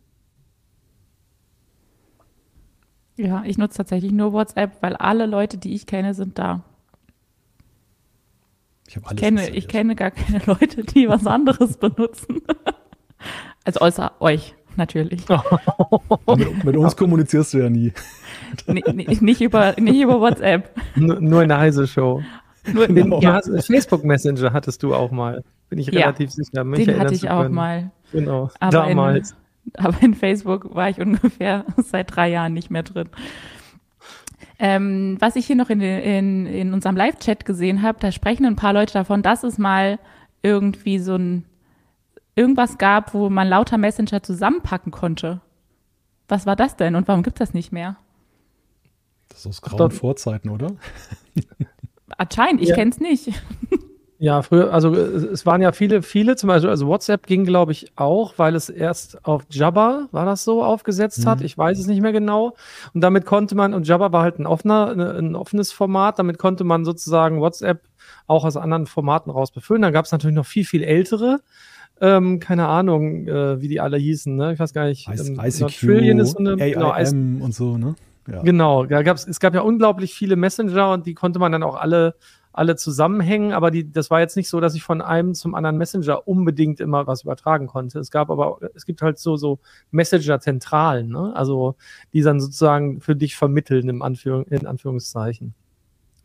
[3.16, 6.64] Ja, ich nutze tatsächlich nur WhatsApp, weil alle Leute, die ich kenne, sind da.
[8.88, 12.40] Ich, ich kenne, ich kenne gar keine Leute, die was anderes benutzen.
[13.64, 15.28] also außer euch natürlich.
[15.28, 17.92] mit, mit, uns kommunizierst du ja nie.
[19.20, 20.70] Nicht, über, nicht über WhatsApp.
[20.96, 22.22] Nur, nur in der Heise-Show.
[22.72, 23.40] Nur in den ja.
[23.42, 26.64] Facebook Messenger hattest du auch mal, bin ich relativ ja, sicher.
[26.64, 27.90] Mich den hatte ich auch mal.
[28.12, 29.32] Genau, aber damals.
[29.64, 33.08] In, aber in Facebook war ich ungefähr seit drei Jahren nicht mehr drin.
[34.58, 38.56] Ähm, was ich hier noch in, in, in unserem Live-Chat gesehen habe, da sprechen ein
[38.56, 39.98] paar Leute davon, dass es mal
[40.42, 41.44] irgendwie so ein
[42.34, 45.40] irgendwas gab, wo man lauter Messenger zusammenpacken konnte.
[46.28, 47.96] Was war das denn und warum gibt es das nicht mehr?
[49.44, 50.72] Das ist aus grauen Vorzeiten, oder?
[52.18, 52.74] Anscheinend, ich ja.
[52.74, 53.32] kenne es nicht.
[54.22, 57.90] Ja, früher, also es waren ja viele, viele, zum Beispiel, also WhatsApp ging, glaube ich,
[57.96, 61.30] auch, weil es erst auf Jabba, war das so, aufgesetzt mhm.
[61.30, 61.40] hat.
[61.40, 62.54] Ich weiß es nicht mehr genau.
[62.92, 66.64] Und damit konnte man, und Jabba war halt ein offener, ein offenes Format, damit konnte
[66.64, 67.80] man sozusagen WhatsApp
[68.26, 69.80] auch aus anderen Formaten raus befüllen.
[69.80, 71.40] Dann gab es natürlich noch viel, viel ältere.
[72.02, 74.52] Ähm, keine Ahnung, äh, wie die alle hießen, ne?
[74.52, 75.08] Ich weiß gar nicht.
[75.08, 77.94] Ähm, ICQ, Trillion ist so eine, genau, AIM und so, ne?
[78.42, 81.76] Genau, da gab's, es gab ja unglaublich viele Messenger und die konnte man dann auch
[81.76, 82.14] alle,
[82.52, 85.76] alle zusammenhängen, aber die, das war jetzt nicht so, dass ich von einem zum anderen
[85.78, 87.98] Messenger unbedingt immer was übertragen konnte.
[87.98, 89.60] Es gab aber, es gibt halt so, so
[89.92, 91.32] Messenger-Zentralen, ne?
[91.34, 91.76] Also,
[92.12, 95.54] die dann sozusagen für dich vermitteln, im Anführung, in Anführungszeichen.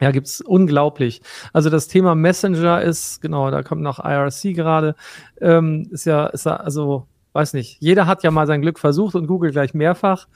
[0.02, 1.22] Ja, gibt's unglaublich.
[1.54, 4.96] Also das Thema Messenger ist, genau, da kommt noch IRC gerade,
[5.39, 9.15] ähm, ist ja, ist ja, also, weiß nicht, jeder hat ja mal sein Glück versucht
[9.15, 10.28] und Google gleich mehrfach.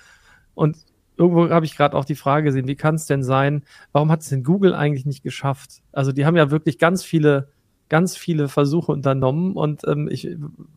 [0.54, 0.78] Und
[1.20, 4.22] irgendwo habe ich gerade auch die Frage gesehen, wie kann es denn sein, warum hat
[4.22, 5.82] es denn Google eigentlich nicht geschafft?
[5.92, 7.50] Also die haben ja wirklich ganz viele,
[7.90, 10.30] ganz viele Versuche unternommen und ähm, ich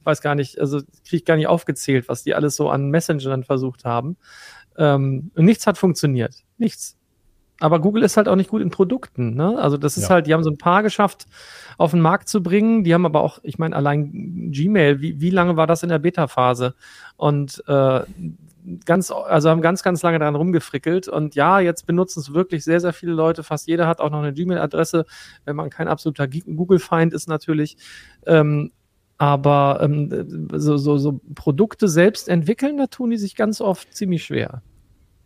[0.02, 3.84] weiß gar nicht, also kriege gar nicht aufgezählt, was die alles so an Messengern versucht
[3.84, 4.16] haben.
[4.76, 6.34] Ähm, und nichts hat funktioniert.
[6.58, 6.98] Nichts.
[7.60, 9.36] Aber Google ist halt auch nicht gut in Produkten.
[9.36, 9.56] Ne?
[9.56, 10.10] Also das ist ja.
[10.10, 11.26] halt, die haben so ein paar geschafft,
[11.78, 12.82] auf den Markt zu bringen.
[12.82, 16.00] Die haben aber auch, ich meine, allein Gmail, wie, wie lange war das in der
[16.00, 16.74] Beta-Phase?
[17.16, 18.00] Und äh,
[18.84, 21.08] ganz, also haben ganz, ganz lange daran rumgefrickelt.
[21.08, 23.42] Und ja, jetzt benutzen es wirklich sehr, sehr viele Leute.
[23.42, 25.04] Fast jeder hat auch noch eine Gmail-Adresse,
[25.44, 27.76] wenn man kein absoluter Google-Feind ist natürlich.
[28.26, 28.72] Ähm,
[29.18, 34.24] aber ähm, so, so, so Produkte selbst entwickeln, da tun die sich ganz oft ziemlich
[34.24, 34.62] schwer.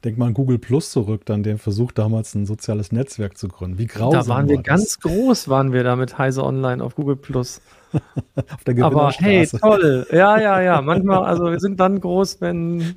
[0.04, 3.78] Denk mal an Google Plus zurück, dann der Versuch damals ein soziales Netzwerk zu gründen.
[3.78, 6.94] Wie grausam Da waren wir war ganz groß, waren wir da mit Heise Online auf
[6.94, 7.62] Google Plus.
[8.36, 10.06] auf der Aber hey, toll.
[10.12, 10.82] Ja, ja, ja.
[10.82, 12.96] Manchmal, also wir sind dann groß, wenn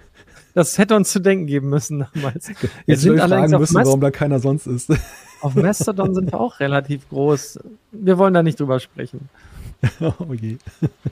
[0.54, 2.50] das hätte uns zu denken geben müssen damals.
[2.50, 4.92] Wir Jetzt sind allerdings fragen müssen, Mast warum da keiner sonst ist.
[5.42, 7.60] Auf Mastodon sind wir auch relativ groß.
[7.92, 9.30] Wir wollen da nicht drüber sprechen.
[10.02, 10.58] oh je.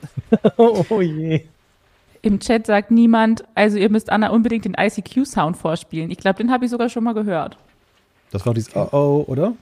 [0.56, 1.44] oh je.
[2.20, 6.10] Im Chat sagt niemand, also ihr müsst Anna unbedingt den ICQ-Sound vorspielen.
[6.10, 7.56] Ich glaube, den habe ich sogar schon mal gehört.
[8.30, 9.54] Das war dieses Oh oh, oder?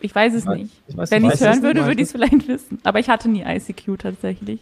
[0.00, 0.70] Ich weiß es nicht.
[0.88, 2.78] Ich weiß, Wenn ich es hören würde, würde ich es vielleicht wissen.
[2.84, 4.60] Aber ich hatte nie ICQ tatsächlich.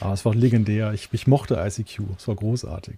[0.00, 0.92] Ah, es war legendär.
[0.92, 2.02] Ich, ich mochte ICQ.
[2.16, 2.96] Es war großartig.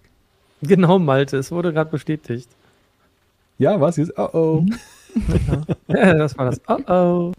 [0.61, 1.37] Genau, Malte.
[1.37, 2.49] Es wurde gerade bestätigt.
[3.57, 3.97] Ja, was?
[3.97, 4.65] Jetzt, oh oh.
[5.87, 7.31] ja, das war das Oh oh.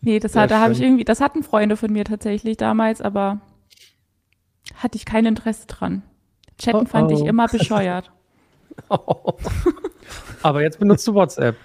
[0.00, 3.40] Nee, das, hat, da habe ich irgendwie, das hatten Freunde von mir tatsächlich damals, aber
[4.74, 6.02] hatte ich kein Interesse dran.
[6.58, 8.10] Chatten oh, fand ich immer bescheuert.
[8.88, 9.34] oh.
[10.42, 11.56] Aber jetzt benutzt du WhatsApp.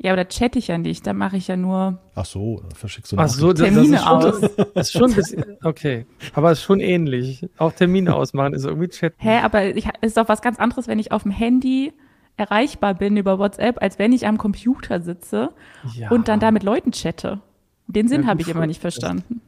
[0.00, 1.98] Ja, aber da chatte ich ja nicht, da mache ich ja nur.
[2.14, 4.40] Ach so, verschickst du Ach so, Termine das aus.
[4.40, 7.48] Schon, das ist schon ein bisschen, okay, aber es ist schon ähnlich.
[7.58, 9.16] Auch Termine ausmachen ist irgendwie chatten.
[9.18, 11.92] Hä, aber es ist doch was ganz anderes, wenn ich auf dem Handy
[12.36, 15.50] erreichbar bin über WhatsApp, als wenn ich am Computer sitze
[15.94, 16.10] ja.
[16.10, 17.40] und dann da mit Leuten chatte.
[17.88, 19.40] Den Sinn ja, habe ich immer nicht verstanden.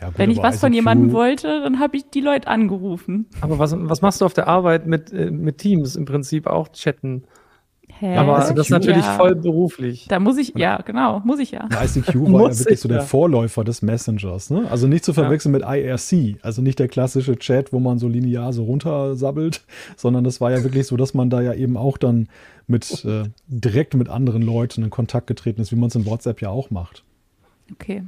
[0.00, 3.26] Ja, gut, Wenn ich was von jemandem wollte, dann habe ich die Leute angerufen.
[3.42, 6.68] Aber was, was machst du auf der Arbeit mit, äh, mit Teams im Prinzip auch
[6.72, 7.24] chatten?
[8.02, 8.16] Hä?
[8.16, 9.16] Aber also das ist natürlich Ja.
[9.16, 10.06] voll beruflich.
[10.08, 11.68] Da muss ich, ja, genau, muss ich ja.
[11.68, 13.02] Der ICQ war ja wirklich ich, so der ja.
[13.04, 14.50] Vorläufer des Messengers.
[14.50, 14.66] Ne?
[14.68, 16.38] Also nicht zu verwechseln mit IRC.
[16.42, 19.64] Also nicht der klassische Chat, wo man so linear so runtersabbelt,
[19.96, 22.28] sondern das war ja wirklich so, dass man da ja eben auch dann
[22.66, 26.42] mit äh, direkt mit anderen Leuten in Kontakt getreten ist, wie man es in WhatsApp
[26.42, 27.04] ja auch macht.
[27.72, 28.02] Okay.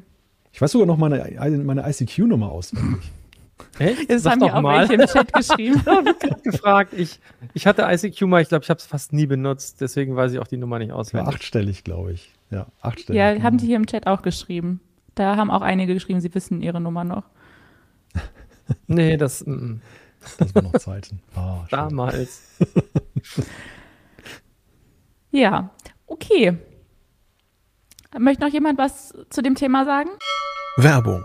[0.52, 1.24] Ich weiß sogar noch meine,
[1.62, 3.12] meine ICQ-Nummer auswendig.
[3.78, 4.10] Echt?
[4.10, 4.88] Das Sag haben doch wir auch mal.
[4.88, 5.82] welche im Chat geschrieben.
[6.42, 6.92] gefragt.
[6.96, 7.18] Ich,
[7.54, 10.38] ich hatte ICQ mal, ich glaube, ich habe es fast nie benutzt, deswegen weiß ich
[10.38, 11.34] auch die Nummer nicht War auswendig.
[11.34, 12.32] achtstellig, glaube ich.
[12.50, 13.18] Ja, achtstellig.
[13.18, 13.44] ja, genau.
[13.44, 14.80] haben die hier im Chat auch geschrieben.
[15.14, 17.24] Da haben auch einige geschrieben, sie wissen ihre Nummer noch.
[18.86, 19.74] Nee, das mm,
[20.38, 21.20] Das waren noch Zeiten.
[21.36, 21.78] Ah, schön.
[21.78, 22.42] damals.
[25.30, 25.70] Ja,
[26.06, 26.56] okay.
[28.18, 30.10] Möchte noch jemand was zu dem Thema sagen?
[30.76, 31.24] Werbung.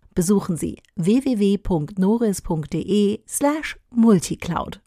[0.13, 4.81] Besuchen Sie www.noris.de slash multicloud.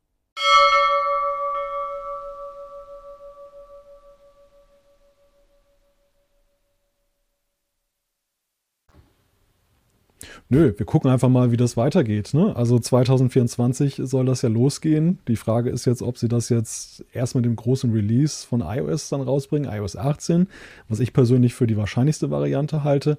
[10.50, 12.34] Nö, wir gucken einfach mal, wie das weitergeht.
[12.34, 12.54] Ne?
[12.54, 15.18] Also 2024 soll das ja losgehen.
[15.26, 19.08] Die Frage ist jetzt, ob sie das jetzt erst mit dem großen Release von iOS
[19.08, 20.48] dann rausbringen, iOS 18,
[20.88, 23.16] was ich persönlich für die wahrscheinlichste Variante halte.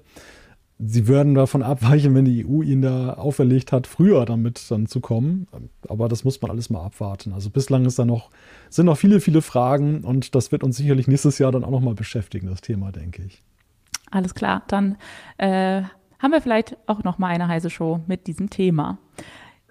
[0.78, 5.00] Sie würden davon abweichen, wenn die EU ihnen da auferlegt hat, früher damit dann zu
[5.00, 5.46] kommen.
[5.88, 7.32] Aber das muss man alles mal abwarten.
[7.32, 8.30] Also bislang ist da noch,
[8.68, 11.94] sind noch viele, viele Fragen und das wird uns sicherlich nächstes Jahr dann auch nochmal
[11.94, 13.42] beschäftigen, das Thema, denke ich.
[14.10, 14.98] Alles klar, dann
[15.38, 15.82] äh,
[16.18, 18.98] haben wir vielleicht auch noch mal eine heiße Show mit diesem Thema.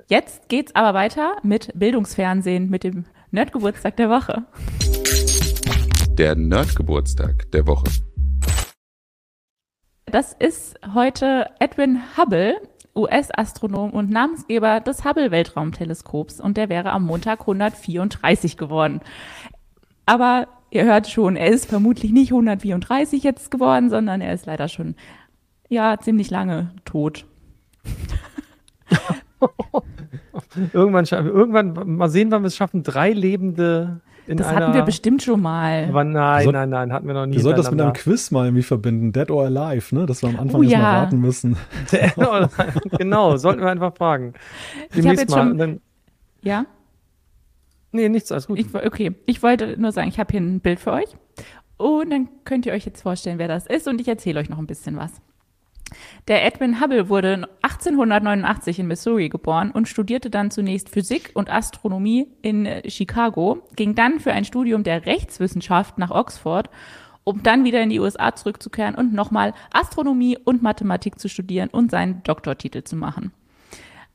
[0.07, 4.43] Jetzt geht's aber weiter mit Bildungsfernsehen, mit dem Nerdgeburtstag der Woche.
[6.17, 7.85] Der Nerdgeburtstag der Woche.
[10.11, 12.61] Das ist heute Edwin Hubble,
[12.95, 19.01] US-Astronom und Namensgeber des Hubble-Weltraumteleskops und der wäre am Montag 134 geworden.
[20.05, 24.67] Aber ihr hört schon, er ist vermutlich nicht 134 jetzt geworden, sondern er ist leider
[24.67, 24.95] schon
[25.69, 27.25] ja ziemlich lange tot.
[30.71, 34.59] Irgendwann, irgendwann mal sehen, wann wir es schaffen, drei Lebende Das einer.
[34.67, 35.85] hatten wir bestimmt schon mal.
[35.89, 37.35] Aber nein, Soll- nein, nein, hatten wir noch nie.
[37.35, 37.93] Du solltest das mit einem.
[37.93, 40.05] Quiz mal irgendwie verbinden, Dead or Alive, ne?
[40.05, 40.79] dass wir am Anfang Oh ja.
[40.79, 41.57] warten müssen.
[42.97, 44.33] genau, sollten wir einfach fragen.
[44.35, 45.37] Ich habe Demnächst jetzt mal.
[45.47, 45.81] schon- Dann,
[46.41, 46.65] Ja,
[47.91, 48.59] nee, nichts, alles gut.
[48.59, 49.15] ich, okay.
[49.25, 51.09] Ich wollte nur sagen, ich habe hier ein Bild für euch.
[51.77, 53.87] Und dann könnt ihr euch jetzt vorstellen, wer das ist.
[53.87, 55.11] Und ich erzähle euch noch ein bisschen was.
[56.27, 62.27] Der Edwin Hubble wurde 1889 in Missouri geboren und studierte dann zunächst Physik und Astronomie
[62.41, 66.69] in äh, Chicago, ging dann für ein Studium der Rechtswissenschaft nach Oxford,
[67.23, 71.91] um dann wieder in die USA zurückzukehren und nochmal Astronomie und Mathematik zu studieren und
[71.91, 73.31] seinen Doktortitel zu machen.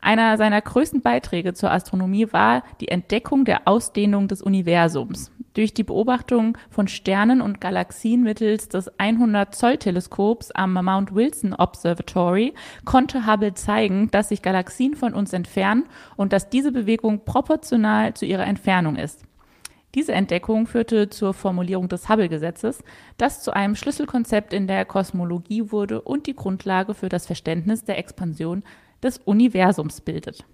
[0.01, 5.31] Einer seiner größten Beiträge zur Astronomie war die Entdeckung der Ausdehnung des Universums.
[5.55, 13.27] Durch die Beobachtung von Sternen und Galaxien mittels des 100-Zoll-Teleskops am Mount Wilson Observatory konnte
[13.27, 15.85] Hubble zeigen, dass sich Galaxien von uns entfernen
[16.17, 19.25] und dass diese Bewegung proportional zu ihrer Entfernung ist.
[19.97, 22.85] Diese Entdeckung führte zur Formulierung des Hubble-Gesetzes,
[23.19, 27.99] das zu einem Schlüsselkonzept in der Kosmologie wurde und die Grundlage für das Verständnis der
[27.99, 28.63] Expansion
[29.03, 30.45] des Universums bildet.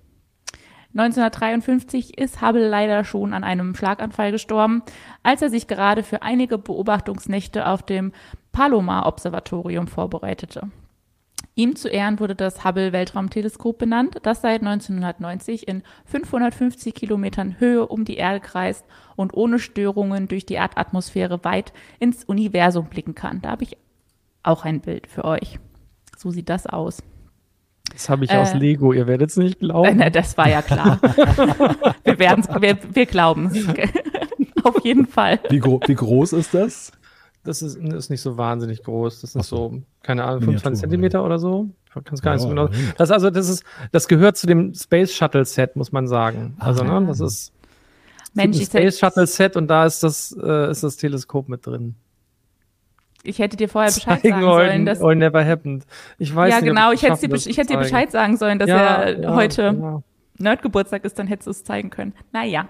[0.94, 4.82] 1953 ist Hubble leider schon an einem Schlaganfall gestorben,
[5.22, 8.12] als er sich gerade für einige Beobachtungsnächte auf dem
[8.52, 10.70] Palomar-Observatorium vorbereitete.
[11.54, 18.04] Ihm zu Ehren wurde das Hubble-Weltraumteleskop benannt, das seit 1990 in 550 Kilometern Höhe um
[18.04, 18.84] die Erde kreist
[19.16, 23.42] und ohne Störungen durch die Erdatmosphäre weit ins Universum blicken kann.
[23.42, 23.76] Da habe ich
[24.42, 25.58] auch ein Bild für euch.
[26.16, 27.02] So sieht das aus.
[27.92, 29.96] Das habe ich aus Äh, Lego, ihr werdet es nicht glauben.
[29.96, 30.98] Na, das war ja klar.
[32.04, 33.66] wir werden's, wir, wir glauben es.
[34.64, 35.38] Auf jeden Fall.
[35.48, 36.92] Wie, gro wie groß ist das?
[37.44, 39.20] Das ist, ist nicht so wahnsinnig groß.
[39.20, 39.80] Das sind so.
[40.02, 41.70] keine Ahnung, Miniatur, 25 Zentimeter oder so.
[41.86, 42.68] Ich kann es gar nicht so genau.
[42.98, 46.56] Das also, das ist, das gehört zu dem Space Shuttle Set, muss man sagen.
[46.58, 47.00] Also, Ah.
[47.00, 47.52] ne, das ist
[48.34, 51.94] Mensch, ein Space Shuttle Set und da ist das, äh, ist das Teleskop mit drin.
[53.22, 55.00] Ich hätte dir vorher Bescheid sagen sollen, dass.
[55.00, 55.84] or never happened.
[56.18, 57.78] Ich weiß Ja, nicht, genau, ich hätte, dir, ich hätte dir.
[57.78, 60.02] Bescheid sagen sollen, dass Ja, er ja, heute ja.
[60.38, 62.14] Nerdgeburtstag ist, dann hättest du es zeigen können.
[62.32, 62.68] Naja.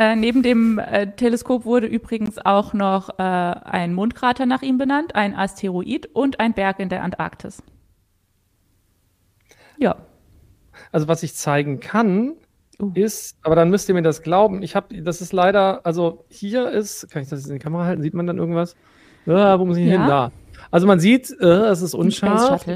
[0.00, 5.16] Äh, neben dem äh, Teleskop wurde übrigens auch noch äh, ein Mondkrater nach ihm benannt,
[5.16, 7.62] ein Asteroid und ein Berg in der Antarktis.
[9.76, 9.96] Ja.
[10.92, 12.34] Also was ich zeigen kann,
[12.80, 12.92] Uh.
[12.94, 14.62] ist, aber dann müsst ihr mir das glauben.
[14.62, 18.02] Ich habe, das ist leider, also hier ist, kann ich das in die Kamera halten?
[18.02, 18.76] Sieht man dann irgendwas?
[19.26, 19.92] Ja, wo muss ich Ja.
[19.92, 20.06] hin?
[20.08, 20.32] Da.
[20.70, 22.66] Also man sieht, äh, es ist unscharf.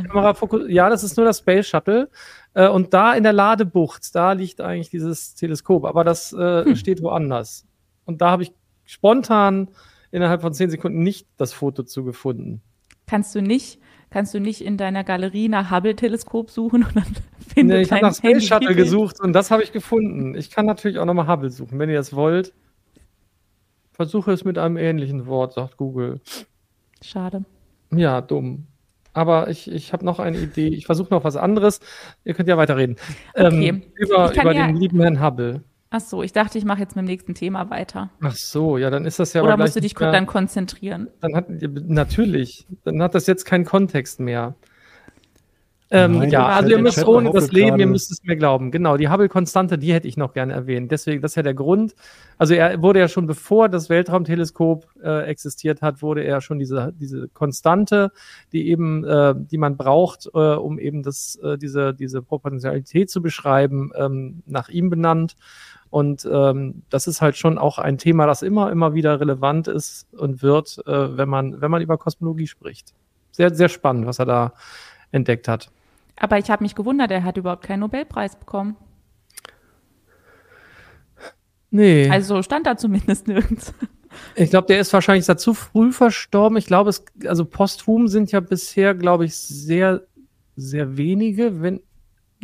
[0.68, 2.08] Ja, das ist nur das Space Shuttle.
[2.54, 6.76] Äh, und da in der Ladebucht, da liegt eigentlich dieses Teleskop, aber das äh, Hm.
[6.76, 7.66] steht woanders.
[8.04, 8.52] Und da habe ich
[8.84, 9.68] spontan
[10.10, 12.62] innerhalb von zehn Sekunden nicht das Foto zu gefunden.
[13.06, 13.78] Kannst du nicht,
[14.10, 17.04] kannst du nicht in deiner Galerie nach Hubble-Teleskop suchen und dann
[17.54, 20.34] findet Nee, ich habe nach Space Shuttle gesucht und das habe ich gefunden.
[20.34, 22.52] Ich kann natürlich auch nochmal Hubble suchen, wenn ihr das wollt.
[23.92, 26.20] Versuche es mit einem ähnlichen Wort, sagt Google.
[27.02, 27.44] Schade.
[27.90, 28.66] Ja, dumm.
[29.12, 30.68] Aber ich, ich habe noch eine Idee.
[30.68, 31.80] Ich versuche noch was anderes.
[32.24, 32.96] Ihr könnt ja weiterreden.
[33.34, 33.68] Okay.
[33.68, 35.62] Ähm, über über ja- den lieben Herrn Hubble.
[35.90, 38.08] Ach so, ich dachte, ich mache jetzt mit dem nächsten Thema weiter.
[38.22, 41.08] Ach so, ja, dann ist das ja Oder musst du dich mehr- dann konzentrieren?
[41.20, 44.54] Dann hat natürlich, dann hat das jetzt keinen Kontext mehr.
[45.94, 48.70] Ähm, Nein, ja, also ihr müsst ohne das leben, ihr gerade- müsst es mir glauben.
[48.70, 50.90] Genau, die Hubble-Konstante, die hätte ich noch gerne erwähnt.
[50.90, 51.94] Deswegen, das ist ja der Grund.
[52.38, 56.94] Also er wurde ja schon bevor das Weltraumteleskop äh, existiert hat, wurde er schon diese,
[56.98, 58.10] diese Konstante,
[58.52, 63.20] die eben, äh, die man braucht, äh, um eben das, äh, diese, diese Proportionalität zu
[63.20, 65.36] beschreiben, ähm, nach ihm benannt.
[65.90, 70.06] Und ähm, das ist halt schon auch ein Thema, das immer, immer wieder relevant ist
[70.14, 72.94] und wird, äh, wenn man, wenn man über Kosmologie spricht.
[73.30, 74.52] Sehr, sehr spannend, was er da
[75.10, 75.70] entdeckt hat.
[76.22, 78.76] Aber ich habe mich gewundert, er hat überhaupt keinen Nobelpreis bekommen.
[81.70, 82.08] Nee.
[82.10, 83.72] Also stand da zumindest nirgends.
[84.36, 86.56] ich glaube, der ist wahrscheinlich da zu früh verstorben.
[86.58, 90.02] Ich glaube, es, also posthum sind ja bisher, glaube ich, sehr,
[90.54, 91.80] sehr wenige, wenn.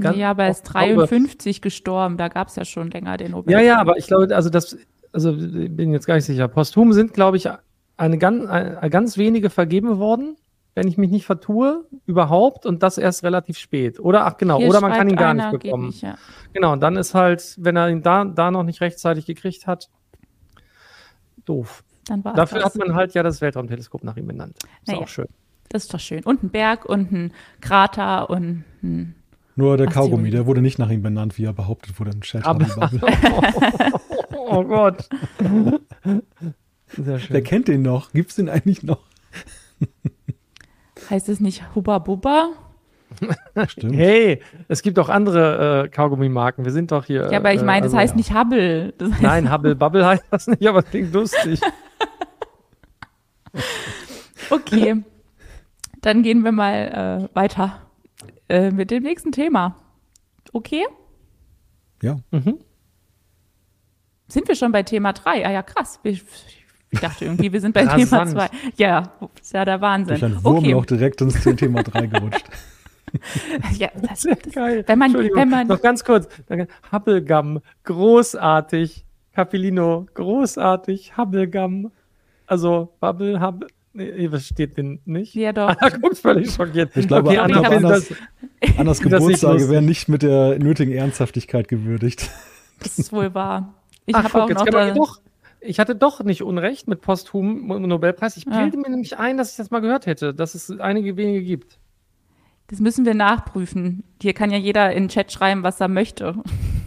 [0.00, 2.16] ganz- ja, aber er ist ich glaube- 53 gestorben.
[2.16, 3.66] Da gab es ja schon länger den Ja, Nobelpreis.
[3.66, 4.76] ja, aber ich glaube, also das,
[5.12, 6.48] also ich bin jetzt gar nicht sicher.
[6.48, 7.48] Posthum sind, glaube ich,
[7.96, 10.36] eine ganz, eine, ganz wenige vergeben worden,
[10.78, 13.98] wenn ich mich nicht vertue, überhaupt, und das erst relativ spät.
[13.98, 15.86] Oder, ach genau, Hier oder man kann ihn gar einer, nicht bekommen.
[15.88, 16.14] nicht, ja.
[16.52, 19.90] Genau, und dann ist halt, wenn er ihn da, da noch nicht rechtzeitig gekriegt hat,
[21.44, 21.82] doof.
[22.04, 24.56] Dann war Dafür hat man halt ja das Weltraumteleskop nach ihm benannt.
[24.62, 25.00] Ist Naja.
[25.00, 25.26] auch schön.
[25.68, 26.22] Das ist doch schön.
[26.22, 29.16] Und ein Berg und ein Krater und ein.
[29.56, 30.10] Nur der Asteroid.
[30.10, 32.44] Kaugummi, der wurde nicht nach ihm benannt, wie er behauptet wurde im Chat.
[34.50, 35.08] Oh Gott.
[36.86, 37.34] Sehr schön.
[37.34, 38.12] Wer kennt den noch?
[38.12, 39.00] Gibt's den eigentlich noch?
[41.11, 42.50] Heißt es nicht Hubba Bubba?
[43.68, 43.96] Stimmt.
[43.96, 46.64] Hey, es gibt auch andere äh, Kaugummimarken.
[46.64, 47.30] Wir sind doch hier.
[47.30, 48.92] Ja, aber ich äh, meine, das also- heißt nicht Hubble.
[48.98, 51.61] Das heißt, Nein, Hubble Bubble heißt das nicht, aber es klingt lustig.
[54.50, 55.02] Okay.
[56.00, 57.82] Dann gehen wir mal äh, weiter
[58.48, 59.76] äh, mit dem nächsten Thema.
[60.52, 60.86] Okay?
[62.02, 62.18] Ja.
[62.30, 62.59] Mhm.
[64.28, 65.46] Sind wir schon bei Thema 3?
[65.46, 66.00] Ah ja, krass.
[66.02, 66.24] Ich,
[66.91, 68.30] ich dachte irgendwie, wir sind bei Thema Rasant.
[68.30, 68.49] 2.
[68.76, 70.18] Ja, ist ja der Wahnsinn.
[70.18, 70.72] Durch einen Wurm okay.
[70.72, 72.45] noch direkt ins Thema 3 gerutscht.
[73.78, 74.84] Ja, das, das, geil.
[74.86, 76.28] wenn man, Entschuldigung, wenn man, noch ganz kurz.
[76.93, 79.05] Hubblegum, großartig.
[79.34, 81.16] Capellino, großartig.
[81.16, 81.91] Hubblegum.
[82.47, 83.68] Also, Bubble, Hubble.
[83.93, 85.34] Nee, ihr versteht den nicht.
[85.34, 85.74] ja doch.
[85.78, 86.97] Ah, guckt völlig schockiert.
[86.97, 88.14] Ich glaube, okay, ich Anna, das- Annas,
[88.76, 92.30] Annas das nicht Geburtstage werden nicht mit der nötigen Ernsthaftigkeit gewürdigt.
[92.80, 93.74] Das ist wohl wahr.
[94.07, 95.20] Ich habe guck, auch jetzt noch kann man da, doch.
[95.61, 98.36] Ich hatte doch nicht Unrecht mit posthum Nobelpreis.
[98.36, 98.61] Ich Ja.
[98.61, 101.78] bilde mir nämlich ein, dass ich das mal gehört hätte, dass es einige wenige gibt.
[102.70, 104.04] das müssen wir nachprüfen.
[104.20, 106.34] Hier kann ja jeder in den Chat schreiben, was er möchte.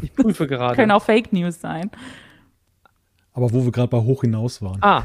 [0.03, 0.76] Ich prüfe gerade.
[0.76, 1.89] Können auch Fake News sein.
[3.34, 4.78] Aber wo wir gerade bei hoch hinaus waren.
[4.82, 5.03] Ah,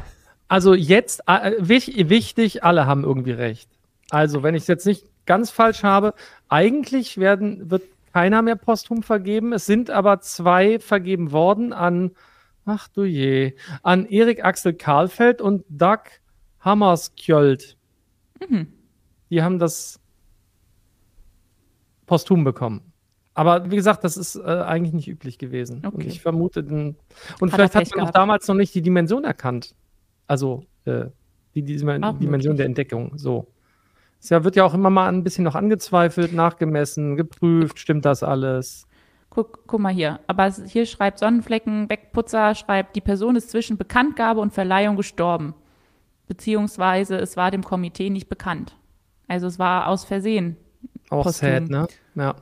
[0.49, 3.71] also jetzt, äh, wich- wichtig, alle haben irgendwie recht.
[4.11, 6.13] Also, wenn ich es jetzt nicht ganz falsch habe,
[6.49, 9.53] eigentlich werden, wird keiner mehr posthum vergeben.
[9.53, 12.11] Es sind aber zwei vergeben worden an,
[12.67, 16.01] ach du je, an Erik Axel Karlfeld und Doug
[16.61, 17.77] Hammarskjöld.
[18.47, 18.67] Mhm.
[19.31, 20.01] Die haben das
[22.07, 22.93] posthum bekommen.
[23.35, 25.79] Aber wie gesagt, das ist äh, eigentlich nicht üblich gewesen.
[25.85, 26.09] Und Okay.
[26.09, 26.97] ich vermute, den,
[27.41, 29.75] und Hat vielleicht hat man auch damals noch nicht die Dimension erkannt.
[30.27, 31.07] Also äh,
[31.55, 32.57] die, die Auch Dimension möglich.
[32.57, 33.13] der Entdeckung.
[33.19, 33.47] So.
[34.21, 38.23] Es ja, wird ja auch immer mal ein bisschen noch angezweifelt, nachgemessen, geprüft, stimmt das
[38.23, 38.87] alles?
[39.37, 40.21] Guck, guck mal hier.
[40.29, 45.53] Aber hier schreibt Sonnenflecken, Wegputzer, schreibt, die Person ist zwischen Bekanntgabe und Verleihung gestorben.
[46.27, 48.75] Beziehungsweise es war dem Komitee nicht bekannt.
[49.29, 50.57] Also es war aus Versehen.
[51.11, 51.51] Auch Posthum.
[51.51, 51.87] sad, ne?
[52.15, 52.35] Ja.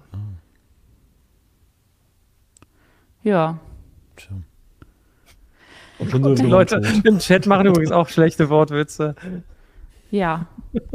[3.24, 3.58] Ja.
[4.14, 4.36] Tja.
[5.98, 9.16] Und Die Leute im Chat machen übrigens auch schlechte Wortwitze.
[10.12, 10.46] Ja.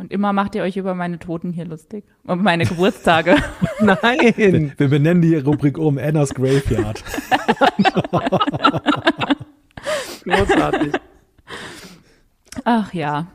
[0.00, 2.04] Und immer macht ihr euch über meine Toten hier lustig.
[2.24, 3.36] Und meine Geburtstage.
[3.80, 4.32] Nein.
[4.34, 7.04] Wir, wir benennen die Rubrik um Annas Graveyard.
[10.24, 10.94] Großartig.
[12.64, 13.26] Ach ja.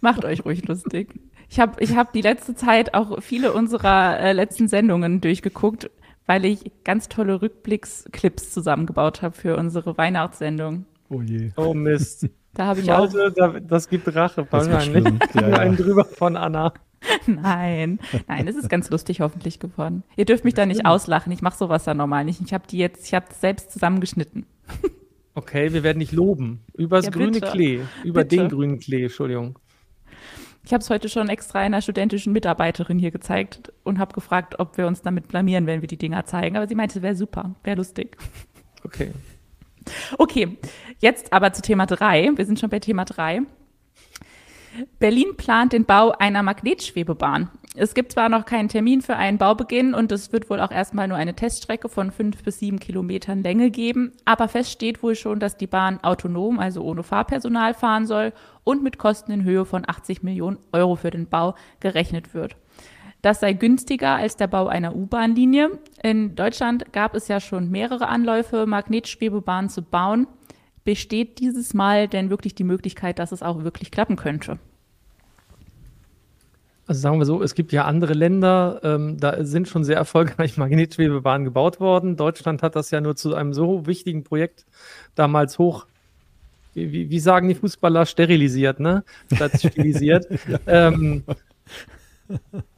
[0.00, 1.14] Macht euch ruhig lustig.
[1.48, 5.88] Ich habe ich hab die letzte Zeit auch viele unserer äh, letzten Sendungen durchgeguckt,
[6.26, 10.84] weil ich ganz tolle Rückblicksclips zusammengebaut habe für unsere Weihnachtssendung.
[11.10, 11.52] Oh je.
[11.56, 12.28] Oh Mist.
[12.56, 13.04] Da habe ich auch.
[13.04, 15.04] Scheiße, da, das gibt Rache wahrscheinlich.
[15.34, 15.58] Ja, ja.
[15.58, 16.72] Einen drüber von Anna.
[17.26, 20.02] Nein, nein, es ist ganz lustig hoffentlich geworden.
[20.16, 21.30] Ihr dürft mich da nicht auslachen.
[21.30, 22.40] Ich mache sowas da normal nicht.
[22.40, 24.46] Ich habe die jetzt, ich habe selbst zusammengeschnitten.
[25.38, 26.64] Okay, wir werden dich loben.
[26.72, 27.42] Übers Ja, grüne.
[27.42, 27.82] Klee.
[28.04, 28.36] Über Bitte.
[28.36, 29.58] den grünen Klee, Entschuldigung.
[30.64, 34.78] Ich habe es heute schon extra einer studentischen Mitarbeiterin hier gezeigt und habe gefragt, ob
[34.78, 36.56] wir uns damit blamieren, wenn wir die Dinger zeigen.
[36.56, 38.16] Aber sie meinte, wäre super, wäre lustig.
[38.82, 39.12] Okay.
[40.18, 40.58] Okay,
[40.98, 42.32] jetzt aber zu Thema 3.
[42.36, 43.42] Wir sind schon bei Thema 3.
[44.98, 47.50] Berlin plant den Bau einer Magnetschwebebahn.
[47.78, 51.08] Es gibt zwar noch keinen Termin für einen Baubeginn und es wird wohl auch erstmal
[51.08, 55.40] nur eine Teststrecke von fünf bis sieben Kilometern Länge geben, aber fest steht wohl schon,
[55.40, 58.32] dass die Bahn autonom, also ohne Fahrpersonal fahren soll
[58.64, 62.56] und mit Kosten in Höhe von 80 Millionen Euro für den Bau gerechnet wird.
[63.26, 65.80] Das sei günstiger als der Bau einer U-Bahn-Linie.
[66.00, 70.28] In Deutschland gab es ja schon mehrere Anläufe, Magnetschwebebahnen zu bauen.
[70.84, 74.60] Besteht dieses Mal denn wirklich die Möglichkeit, dass es auch wirklich klappen könnte?
[76.86, 80.56] Also sagen wir so, es gibt ja andere Länder, ähm, da sind schon sehr erfolgreich
[80.56, 82.16] Magnetschwebebahnen gebaut worden.
[82.16, 84.66] Deutschland hat das ja nur zu einem so wichtigen Projekt
[85.16, 85.88] damals hoch,
[86.74, 89.02] wie, wie- sagen die Fußballer, sterilisiert, ne?
[89.34, 90.28] Statt stilisiert.
[90.68, 91.24] ähm,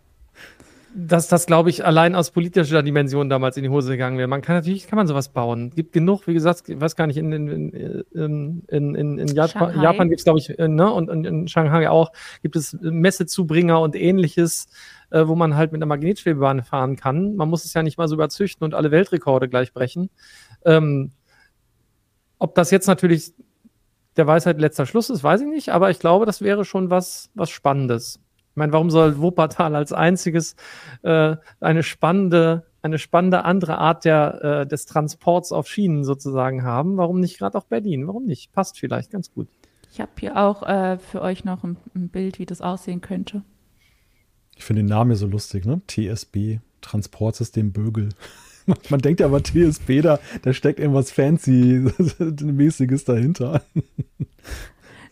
[1.00, 4.26] dass das, glaube ich, allein aus politischer Dimension damals in die Hose gegangen wäre.
[4.26, 5.70] Man kann natürlich, kann man sowas bauen.
[5.70, 9.80] Gibt genug, wie gesagt, ich weiß gar nicht, in, in, in, in, in, in Japan.
[9.80, 12.10] Japan gibt es, glaube ich, äh, ne, und, und in Shanghai auch,
[12.42, 14.66] gibt es Messezubringer und ähnliches,
[15.10, 17.36] äh, wo man halt mit einer Magnetschwebebahn fahren kann.
[17.36, 20.10] Man muss es ja nicht mal so überzüchten und alle Weltrekorde gleich brechen.
[20.64, 21.12] Ähm,
[22.40, 23.34] ob das jetzt natürlich
[24.16, 27.30] der Weisheit letzter Schluss ist, weiß ich nicht, aber ich glaube, das wäre schon was,
[27.34, 28.18] was Spannendes.
[28.58, 30.56] Ich meine, warum soll Wuppertal als einziges
[31.02, 36.96] äh, eine spannende, eine spannende andere Art der, äh, des Transports auf Schienen sozusagen haben?
[36.96, 38.08] Warum nicht gerade auch Berlin?
[38.08, 38.52] Warum nicht?
[38.52, 39.46] Passt vielleicht ganz gut.
[39.92, 43.44] Ich habe hier auch äh, für euch noch ein, ein Bild, wie das aussehen könnte.
[44.56, 45.80] Ich finde den Namen ja so lustig, ne?
[45.86, 48.08] TSB, Transportsystem Bögel.
[48.90, 53.62] Man denkt ja aber TSB, da, da steckt irgendwas Fancy-mäßiges dahinter.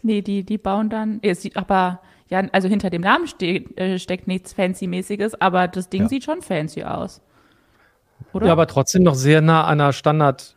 [0.03, 1.21] Nee, die, die bauen dann,
[1.55, 6.09] aber, ja, also hinter dem Namen steht, äh, steckt nichts Fancy-mäßiges, aber das Ding Ja.
[6.09, 7.21] sieht schon fancy aus.
[8.33, 8.47] Oder?
[8.47, 10.57] Ja, aber trotzdem noch sehr nah an einer Standard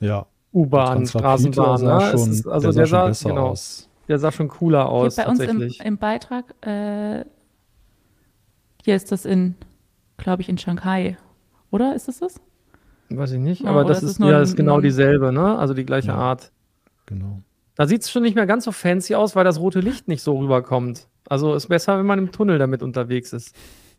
[0.00, 0.26] Ja.
[0.52, 1.78] U-Bahn, Straßenbahn.
[1.78, 2.10] sah Ne?
[2.10, 3.88] Schon, ist, also der der sah schon sah, besser genau, aus.
[4.08, 7.24] der sah schon cooler Hier aus bei uns im, im Beitrag, äh,
[8.84, 9.54] hier ist das in,
[10.16, 11.16] glaube ich, in Shanghai.
[11.70, 12.40] Oder ist es das?
[13.10, 15.58] Weiß ich nicht, Ja, aber oder das ist ist, nur ja ist genau dieselbe, ne?
[15.58, 16.14] Also die gleiche Ja.
[16.16, 16.50] Art.
[17.06, 17.42] Genau.
[17.80, 20.22] Da sieht es schon nicht mehr ganz so fancy aus, weil das rote Licht nicht
[20.22, 21.06] so rüberkommt.
[21.30, 23.56] Also ist besser, wenn man im Tunnel damit unterwegs ist.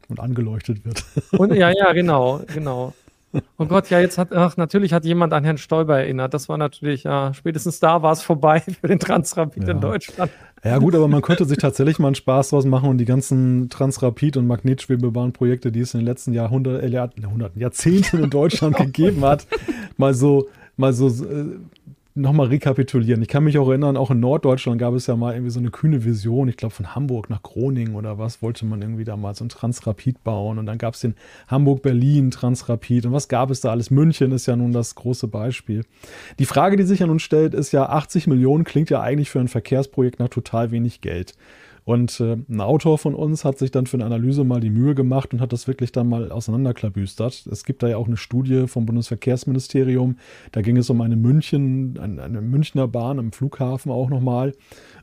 [0.08, 1.04] Und angeleuchtet wird.
[1.32, 2.94] Und ja, ja, genau, genau.
[3.58, 6.36] Oh Gott, ja, jetzt hat, ach, natürlich hat jemand an Herrn Stoiber erinnert.
[6.36, 9.72] Das war natürlich, ja, spätestens da war es vorbei für den Transrapid Ja.
[9.72, 10.32] in Deutschland.
[10.64, 13.68] Ja gut, aber man könnte sich tatsächlich mal einen Spaß draus machen und die ganzen
[13.70, 18.78] Transrapid- und Magnetschwebebahnprojekte, die es in den letzten Jahrhundert, äh, Jahr, Jahrhunderten, Jahrzehnten in Deutschland
[18.78, 19.48] gegeben hat,
[19.98, 21.56] mal so, mal so äh,
[22.14, 23.22] nochmal rekapitulieren.
[23.22, 25.72] Ich kann mich auch erinnern, auch in Norddeutschland gab es ja mal irgendwie so eine
[25.72, 29.34] kühne Vision, ich glaube von Hamburg nach Groningen oder was, wollte man irgendwie da mal
[29.34, 31.16] so ein Transrapid bauen und dann gab es den
[31.48, 33.92] Hamburg-Berlin Transrapid und was gab es da alles?
[33.92, 35.86] München ist ja nun das große Beispiel.
[36.40, 39.40] Die Frage, die sich an uns stellt, ist ja, 80 Millionen klingt ja eigentlich für
[39.40, 41.36] ein Verkehrsprojekt nach total wenig Geld.
[41.84, 44.94] Und äh, ein Autor von uns hat sich dann für eine Analyse mal die Mühe
[44.94, 47.48] gemacht und hat das wirklich dann mal auseinanderklabüstert.
[47.52, 50.18] Es gibt da ja auch eine Studie vom Bundesverkehrsministerium.
[50.52, 54.54] Da ging es um eine München, eine, Münchner Bahn am Flughafen auch nochmal.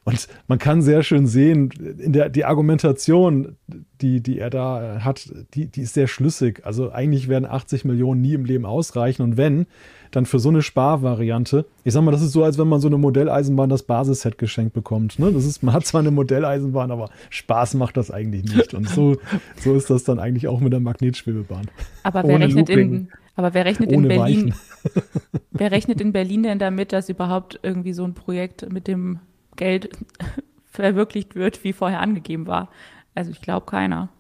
[0.05, 3.57] Und man kann sehr schön sehen, in der, die Argumentation,
[4.01, 6.65] die, die er da hat, die, die ist sehr schlüssig.
[6.65, 9.23] Also eigentlich werden 80 Millionen nie im Leben ausreichen.
[9.23, 9.67] Und wenn,
[10.11, 11.67] dann für so eine Sparvariante.
[11.85, 14.75] Ich sag mal, das ist so, als wenn man so eine Modelleisenbahn das Basisset geschenkt
[14.75, 15.19] bekommt.
[15.19, 15.33] Ne?
[15.33, 18.75] Das ist, man hat zwar eine Modelleisenbahn, aber Spaß macht das eigentlich nicht.
[18.75, 19.17] Und so,
[19.57, 21.69] so ist das dann eigentlich auch mit der Magnetschwebebahn.
[22.03, 23.09] Aber wer Ohne rechnet in, Looping.
[23.37, 24.55] aber wer rechnet in Berlin,
[25.51, 29.21] wer rechnet in Berlin denn damit, dass überhaupt irgendwie so ein Projekt mit dem
[29.57, 29.91] Geld
[30.65, 32.69] verwirklicht wird, wie vorher angegeben war?
[33.15, 34.11] Also ich glaube keiner.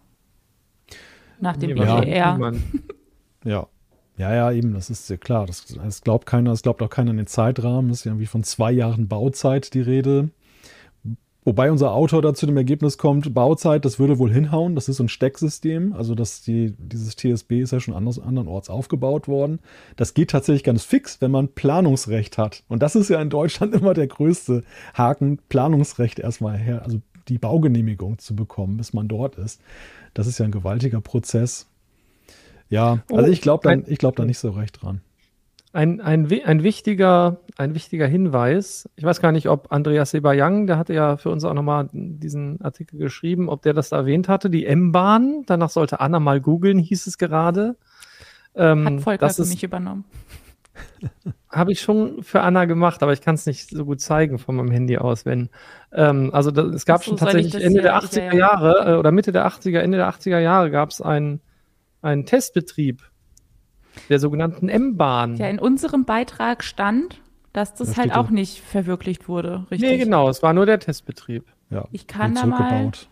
[1.41, 2.55] Nach dem BER.
[3.45, 3.69] Ja.
[4.19, 5.47] Ja, ja, eben, das ist ja klar.
[5.47, 7.89] Das, das glaubt keiner, das glaubt auch keiner an den Zeitrahmen.
[7.89, 10.31] Das ist ja irgendwie von zwei Jahren Bauzeit die Rede.
[11.45, 14.75] Wobei unser Autor da zu dem Ergebnis kommt, Bauzeit, das würde wohl hinhauen.
[14.75, 15.95] Das ist so ein Stecksystem.
[15.95, 19.61] Also das die, dieses TSB ist ja schon anders, andernorts aufgebaut worden.
[19.97, 22.65] Das geht tatsächlich ganz fix, wenn man Planungsrecht hat.
[22.69, 24.63] Und das ist ja in Deutschland immer der größte
[24.95, 29.61] Haken, Planungsrecht erstmal her, also die Baugenehmigung zu bekommen, bis man dort ist.
[30.13, 31.67] Das ist ja ein gewaltiger Prozess.
[32.69, 35.01] Ja, also Oh, ich glaube da, glaub da nicht so recht dran.
[35.73, 40.79] Ein, ein, ein, wichtiger, ein wichtiger Hinweis, ich weiß gar nicht, ob Andreas Sebayang, der
[40.79, 44.49] hatte ja für uns auch nochmal diesen Artikel geschrieben, ob der das da erwähnt hatte,
[44.49, 47.77] die M-Bahn, danach sollte Anna mal googeln, hieß es gerade.
[48.55, 50.05] Ähm, Hat Volker das für ist- mich übernommen.
[51.51, 54.57] Habe ich schon für Anna gemacht, aber ich kann es nicht so gut zeigen von
[54.57, 55.49] meinem Handy aus, wenn.
[55.93, 58.35] Ähm, also da, es gab so, schon tatsächlich das Ende der ja, 80er ja.
[58.35, 61.41] Jahre äh, oder Mitte der 80er, Ende der 80er Jahre gab es einen,
[62.03, 63.03] einen Testbetrieb
[64.09, 65.37] der sogenannten M-Bahn.
[65.37, 67.21] Ja, in unserem Beitrag stand,
[67.53, 69.81] dass das Da halt auch da- nicht verwirklicht wurde, richtig?
[69.91, 71.45] nee, genau, es war nur der Testbetrieb.
[71.71, 73.09] Ja, Ich kann da mal- zurückgebaut.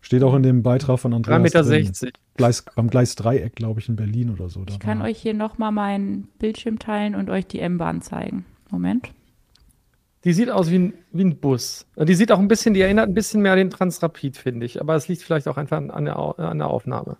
[0.00, 1.62] Steht auch in dem Beitrag von 3,60 Andreas Meter.
[1.62, 2.12] drin.
[2.36, 4.64] Gleis, beim Gleisdreieck, glaube ich, in Berlin oder so.
[4.64, 8.44] da Ich kann war- euch hier nochmal meinen Bildschirm teilen und euch die M-Bahn zeigen.
[8.70, 9.12] Moment.
[10.24, 11.86] Die sieht aus wie ein, wie ein Bus.
[11.96, 14.80] Die sieht auch ein bisschen, die erinnert ein bisschen mehr an den Transrapid, finde ich.
[14.80, 17.16] Aber es liegt vielleicht auch einfach an, an, der, an der Aufnahme.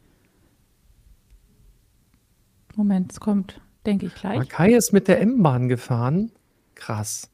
[2.76, 4.38] Moment, es kommt, denke ich gleich.
[4.38, 6.32] Makai ist mit der M-Bahn gefahren.
[6.74, 7.30] Krass.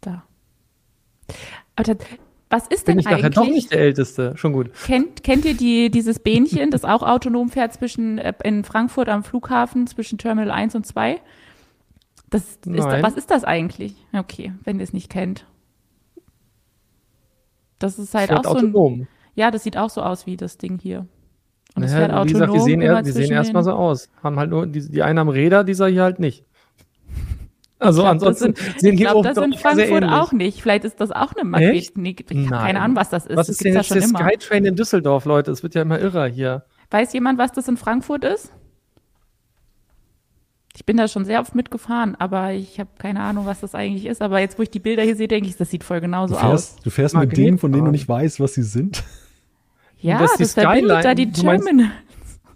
[0.00, 0.24] Da.
[1.76, 2.06] Aber das,
[2.52, 3.34] was ist Bin denn ich eigentlich?
[3.34, 4.36] doch nicht der Älteste.
[4.36, 4.70] Schon gut.
[4.84, 9.24] Kennt, kennt ihr die, dieses Bähnchen, das auch autonom fährt zwischen äh, in Frankfurt am
[9.24, 11.20] Flughafen zwischen Terminal 1 und 2?
[12.28, 13.02] Das ist, Nein.
[13.02, 13.94] was ist das eigentlich?
[14.12, 15.46] Okay, wenn ihr es nicht kennt.
[17.78, 19.08] Das ist halt Fährt auch so ein, autonom.
[19.34, 21.06] Ja, das sieht auch so aus wie das Ding hier.
[21.74, 22.32] Und es Naja, fährt wie autonom.
[22.32, 24.08] gesagt, die sehen, er, die sehen erstmal so aus.
[24.22, 26.44] Haben halt nur, die, die einen haben Räder, dieser hier halt nicht.
[27.78, 29.60] Also Ich glaub, ansonsten das sind, sehen ich die glaube, oben das doch in sehr
[29.60, 30.10] Frankfurt ähnlich.
[30.12, 30.62] auch nicht.
[30.62, 31.96] Vielleicht ist das auch eine Magnet.
[31.96, 33.36] Nee, ich habe keine Ahnung, was das ist.
[33.36, 34.18] Was das ist denn jetzt ja der immer.
[34.20, 35.50] Skytrain in Düsseldorf, Leute?
[35.50, 36.64] Es wird ja immer irrer hier.
[36.90, 38.52] Weiß jemand, was das in Frankfurt ist?
[40.74, 44.06] Ich bin da schon sehr oft mitgefahren, aber ich habe keine Ahnung, was das eigentlich
[44.06, 44.22] ist.
[44.22, 46.40] Aber jetzt, wo ich die Bilder hier sehe, denke ich, das sieht voll genauso Du
[46.40, 46.46] aus.
[46.74, 47.44] fährst, du fährst mit Magnetbahn.
[47.44, 49.02] Dingen, von denen du nicht weißt, was sie sind.
[50.02, 51.02] Ja, Das das, ist die Skyline.
[51.02, 51.92] da die Du meinst- Terminal.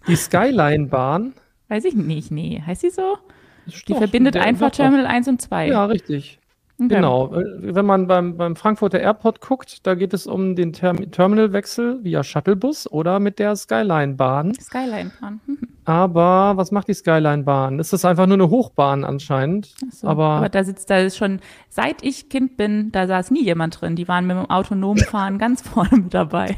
[0.08, 1.32] Die Skyline-Bahn.
[1.68, 2.62] Weiß ich nicht, nee.
[2.64, 3.18] Heißt die so?
[3.66, 4.76] Die Doch, verbindet einfach doch.
[4.76, 5.68] Terminal 1 und 2.
[5.68, 6.38] Ja, richtig.
[6.78, 6.88] Okay.
[6.94, 7.34] Genau.
[7.34, 7.44] Äh,
[7.74, 12.22] Wenn man beim, beim Frankfurter Airport guckt, da geht es um den Term Terminalwechsel via
[12.22, 14.54] Shuttlebus oder mit der Skyline-Bahn.
[14.60, 15.40] Skyline-Bahn.
[15.86, 17.78] Aber was macht die Skyline-Bahn?
[17.78, 19.72] Ist das einfach nur eine Hochbahn anscheinend?
[19.92, 20.08] So.
[20.08, 23.80] Aber, aber da sitzt, da ist schon, seit ich Kind bin, da saß nie jemand
[23.80, 23.94] drin.
[23.94, 26.56] Die waren mit dem autonomen Fahren ganz vorne mit dabei.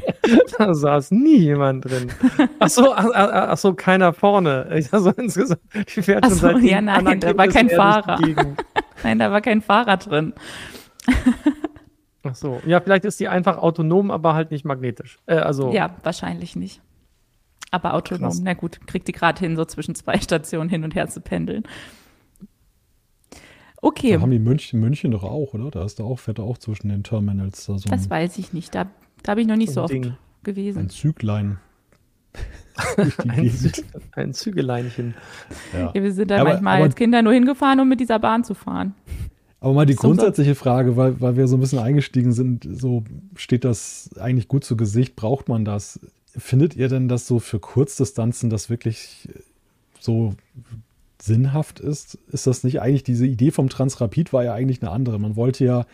[0.57, 2.11] da saß nie jemand drin.
[2.57, 4.67] Ach so, ach, ach, ach so, keiner vorne.
[4.89, 5.61] Also insgesamt,
[5.95, 8.19] die fährt Ach schon so, seit ja, nein, da war kein er Fahrer.
[9.03, 10.33] Nein, da war kein Fahrer drin.
[12.23, 15.19] Ach so, ja, vielleicht ist die einfach autonom, aber halt nicht magnetisch.
[15.25, 16.81] Äh, also, Ja, wahrscheinlich nicht.
[17.71, 18.41] Aber autonom, Krass.
[18.43, 21.63] na gut, kriegt die gerade hin, so zwischen zwei Stationen hin und her zu pendeln.
[23.81, 25.71] Okay, Da haben die München, München doch auch, oder?
[25.71, 28.37] Da ist da auch, fährt da auch zwischen den Terminals da so das ein, weiß
[28.37, 28.75] ich nicht.
[28.75, 28.87] Da,
[29.23, 30.13] da habe ich noch nicht so ein oft Ding.
[30.43, 30.79] gewesen.
[30.79, 31.59] ein Züglein.
[32.97, 33.75] ein, Gegend.
[33.75, 35.13] Zü ein Zügeleinchen.
[35.73, 35.91] Ja.
[35.93, 38.43] Ja, wir sind da Aber- manchmal aber- als Kinder nur hingefahren, um mit dieser Bahn
[38.43, 38.93] zu fahren.
[39.61, 43.03] Aber mal die grundsätzliche Frage, weil, weil wir so ein bisschen eingestiegen sind, so
[43.35, 45.99] steht das eigentlich gut zu Gesicht, braucht man das?
[46.37, 49.27] Findet ihr denn, dass so für Kurzdistanzen das wirklich
[49.99, 50.35] so
[51.21, 52.17] sinnhaft ist?
[52.31, 55.19] Ist das nicht eigentlich, diese Idee vom Transrapid war ja eigentlich eine andere.
[55.19, 55.85] Man wollte ja,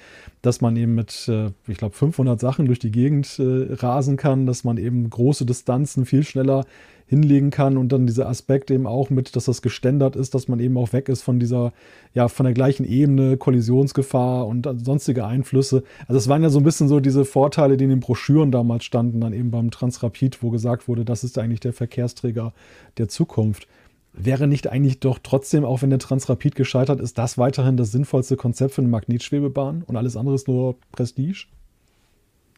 [0.41, 4.45] dass man eben mit, äh, ich glaube, 500 Sachen durch die Gegend äh, rasen kann,
[4.45, 6.65] dass man eben große Distanzen viel schneller
[7.07, 10.59] hinlegen kann und dann dieser Aspekt eben auch mit, dass das geständert ist, dass man
[10.59, 11.71] eben auch weg ist von dieser,
[12.13, 15.83] ja, von der gleichen Ebene, Kollisionsgefahr und sonstige Einflüsse.
[16.07, 18.85] Also es waren ja so ein bisschen so diese Vorteile, die in den Broschüren damals
[18.85, 22.53] standen, dann eben beim Transrapid, wo gesagt wurde, das ist eigentlich der Verkehrsträger
[22.97, 23.67] der Zukunft.
[24.13, 28.37] Wäre nicht eigentlich doch trotzdem, auch wenn der Transrapid gescheitert ist, das weiterhin das sinnvollste
[28.37, 31.47] Konzept für eine Magnetschwebebahn und alles andere ist nur Prestige?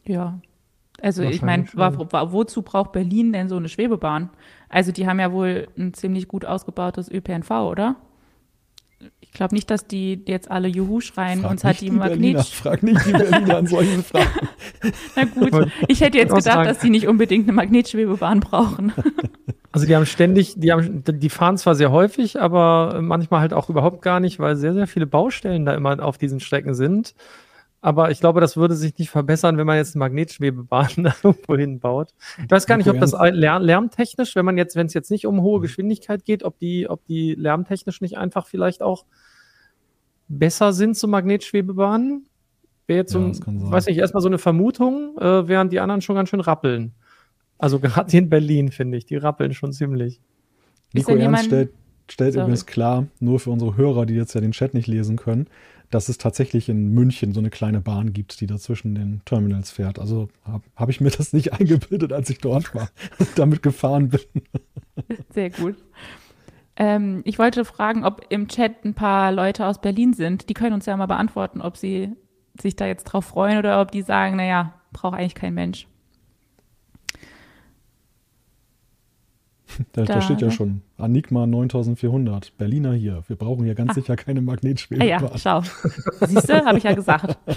[0.06, 0.40] Ja.
[1.00, 4.30] Also ich meine, wozu braucht Berlin denn so eine Schwebebahn?
[4.68, 7.96] Also die haben ja wohl ein ziemlich gut ausgebautes ÖPNV, oder?
[9.20, 12.38] Ich glaube nicht, dass die jetzt alle Juhu schreien, Frag uns hat nicht die Berliner,
[12.38, 12.46] Magnet.
[12.46, 14.48] frag nicht die Berliner an solchen Fragen.
[15.16, 18.92] Na gut, ich hätte jetzt gedacht, dass die nicht unbedingt eine Magnetschwebebahn brauchen.
[19.70, 23.68] Also die haben ständig, die haben, die fahren zwar sehr häufig, aber manchmal halt auch
[23.68, 27.14] überhaupt gar nicht, weil sehr, sehr viele Baustellen da immer auf diesen Strecken sind.
[27.88, 31.56] Aber ich glaube, das würde sich nicht verbessern, wenn man jetzt eine Magnetschwebebahn da irgendwo
[31.56, 32.10] hinbaut.
[32.44, 35.26] Ich weiß gar nicht, ob das lär lärmtechnisch, wenn man jetzt, wenn es jetzt nicht
[35.26, 39.06] um hohe Geschwindigkeit geht, ob die, ob die lärmtechnisch nicht einfach vielleicht auch
[40.28, 42.26] besser sind zu Magnetschwebebahnen.
[42.86, 43.70] Wäre jetzt so, Ja, ein, das kann sein.
[43.70, 46.92] weiß nicht, erstmal so eine Vermutung, äh, während die anderen schon ganz schön rappeln.
[47.56, 50.20] Also gerade in Berlin, finde ich, die rappeln schon ziemlich.
[50.92, 51.70] Nico Ernst stellt,
[52.10, 55.46] stellt übrigens klar, nur für unsere Hörer, die jetzt ja den Chat nicht lesen können,
[55.90, 59.70] dass es tatsächlich in München so eine kleine Bahn gibt, die da zwischen den Terminals
[59.70, 59.98] fährt.
[59.98, 62.90] Also habe hab ich mir das nicht eingebildet, als ich dort war
[63.36, 64.20] damit gefahren bin.
[65.34, 65.76] Sehr gut.
[66.76, 70.48] Ähm, ich wollte fragen, ob im Chat ein paar Leute aus Berlin sind.
[70.48, 72.10] Die können uns ja mal beantworten, ob sie
[72.60, 75.86] sich da jetzt drauf freuen oder ob die sagen, naja, braucht eigentlich kein Mensch.
[79.92, 80.52] Da, da, Da, steht ja ne?
[80.52, 83.22] schon Anigma 9400, Berliner hier.
[83.28, 85.08] Wir brauchen hier ganz sicher keine Ah Magnetschwebebahn.
[85.08, 85.62] ja, schau.
[86.26, 87.36] Siehst du, habe ich ja gesagt.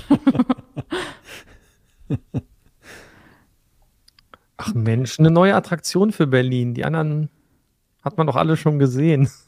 [4.57, 6.73] Ach Mensch, eine neue Attraktion für Berlin.
[6.73, 7.29] Die anderen
[8.03, 9.29] hat man doch alle schon gesehen.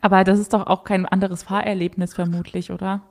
[0.00, 3.02] Aber das ist doch auch kein anderes Fahrerlebnis vermutlich, oder?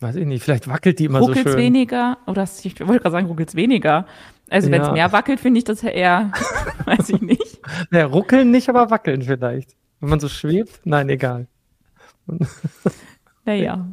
[0.00, 1.58] Weiß ich nicht, vielleicht wackelt die immer so Ruckelt's schön.
[1.58, 2.18] weniger?
[2.26, 4.06] Oder ich wollte gerade sagen, ruckelt's weniger.
[4.48, 4.92] Also wenn es Ja.
[4.92, 6.30] mehr wackelt, finde ich das eher,
[6.84, 7.58] weiß ich nicht.
[7.90, 9.76] Ja, ruckeln nicht, aber wackeln vielleicht.
[10.00, 10.80] Wenn man so schwebt?
[10.84, 11.46] Nein, egal.
[13.44, 13.86] Naja.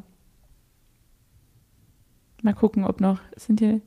[2.42, 3.80] Mal gucken, ob noch, sind hier,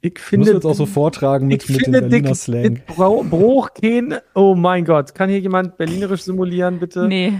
[0.00, 2.62] Ich finde, jetzt auch so vortragen mit, ich mit dem finde Berliner Slang.
[2.62, 7.08] mit Bruch kein, oh mein Gott, kann hier jemand berlinerisch simulieren, bitte?
[7.08, 7.32] nee,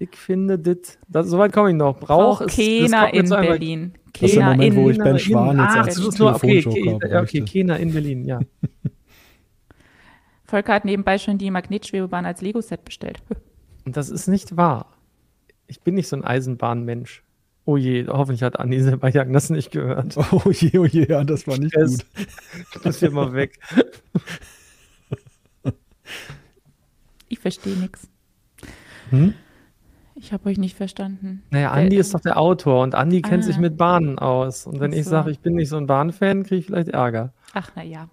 [0.00, 1.98] Ich finde dit, das, soweit komme ich noch.
[1.98, 3.94] Brauch auch ist, das mir in einmal- Berlin.
[4.20, 6.18] Das ist der Keiner Moment, in, wo ich Ben Schwan jetzt ah, als das ist
[6.18, 8.40] nur, okay, okay, ja, okay, keiner in Berlin, ja.
[10.44, 13.20] Volker hat nebenbei schon die Magnetschwebebahn als Lego-Set bestellt.
[13.84, 14.86] Und das ist nicht wahr.
[15.66, 17.22] Ich bin nicht so ein Eisenbahnmensch.
[17.64, 20.16] Oh je, hoffentlich hat Andi Sebastian das nicht gehört.
[20.32, 22.06] Oh je, oh je, ja, das war nicht Es- gut.
[22.76, 23.58] Ich muss hier mal weg.
[27.28, 28.08] Ich verstehe nichts.
[29.10, 29.34] Hm?
[30.28, 31.42] Ich habe euch nicht verstanden.
[31.48, 33.46] Naja, Der- Andi ist doch der Autor und Andi kennt Ah.
[33.46, 34.66] sich mit Bahnen aus.
[34.66, 35.10] Und wenn Ach ich so.
[35.12, 37.32] sage, ich bin nicht so ein Bahnfan, kriege ich vielleicht Ärger.
[37.54, 38.10] Ach, na ja.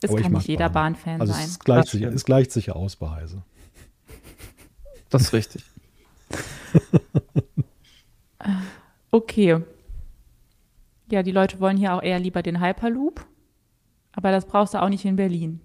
[0.00, 0.94] Es Aber kann nicht jeder Bahn.
[0.94, 1.44] Bahnfan Also sein.
[1.44, 3.42] es gleicht, sich, es gleicht sich ja aus bei Heise.
[5.10, 5.64] Das ist richtig.
[9.10, 9.60] Okay.
[11.10, 13.26] Ja, die Leute wollen hier auch eher lieber den Hyperloop.
[14.12, 15.60] Aber das brauchst du auch nicht in Berlin.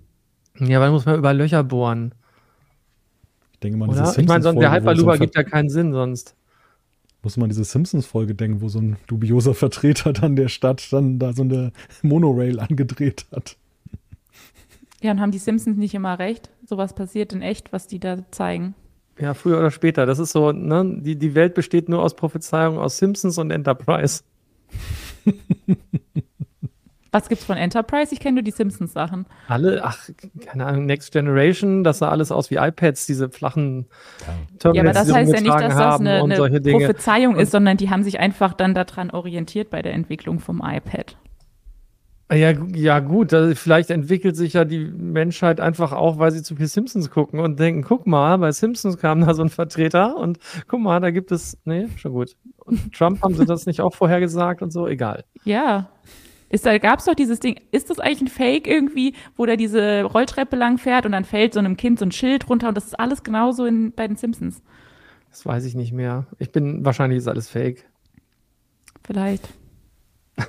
[0.60, 2.14] Ja, dann muss man über Löcher bohren.
[3.56, 4.04] Ich denke mal, Oder?
[4.04, 6.36] diese Ich meine, sonst der Hyperlooper gibt ja keinen Sinn sonst.
[7.24, 11.32] muss man diese Simpsons-Folge denken, wo so ein dubioser Vertreter dann der Stadt dann da
[11.32, 13.56] so eine Monorail angedreht hat.
[15.02, 16.50] Ja, und haben die Simpsons nicht immer recht?
[16.66, 18.76] Sowas passiert in echt, was die da zeigen.
[19.18, 20.06] Ja, früher oder später.
[20.06, 21.00] Das ist so, ne?
[21.00, 24.24] Die, die Welt besteht nur aus Prophezeiungen aus Simpsons und Enterprise.
[27.16, 28.14] Was gibt's von Enterprise?
[28.14, 29.26] Ich kenne nur die Simpsons-Sachen.
[29.48, 30.10] Alle, ach,
[30.46, 33.86] keine Ahnung, Next Generation, das sah alles aus wie iPads, diese flachen
[34.20, 36.62] Ja, aber Terminals, das heißt ja nicht, dass das eine, eine.
[36.62, 41.16] Prophezeiung ist, sondern die haben sich einfach dann daran orientiert bei der Entwicklung vom iPad.
[42.34, 46.58] Ja, ja gut, also vielleicht entwickelt sich ja die Menschheit einfach auch, weil sie zu
[46.58, 50.40] viel Simpsons gucken und denken, guck mal, bei Simpsons kam da so ein Vertreter und
[50.68, 52.36] guck mal, da gibt es, nee, schon gut.
[52.58, 55.24] Und Trump haben sie das nicht auch vorhergesagt und so, egal.
[55.46, 55.88] Ja.
[56.50, 59.56] Ist, da gab es doch dieses Ding, ist das eigentlich ein Fake irgendwie, wo da
[59.56, 62.78] diese Rolltreppe lang fährt und dann fällt so einem Kind so ein Schild runter und
[62.78, 64.62] das ist alles genauso in, bei den Simpsons.
[65.32, 66.28] Das weiß ich nicht mehr.
[66.40, 67.86] Ich bin, wahrscheinlich ist alles fake.
[69.04, 69.48] Vielleicht.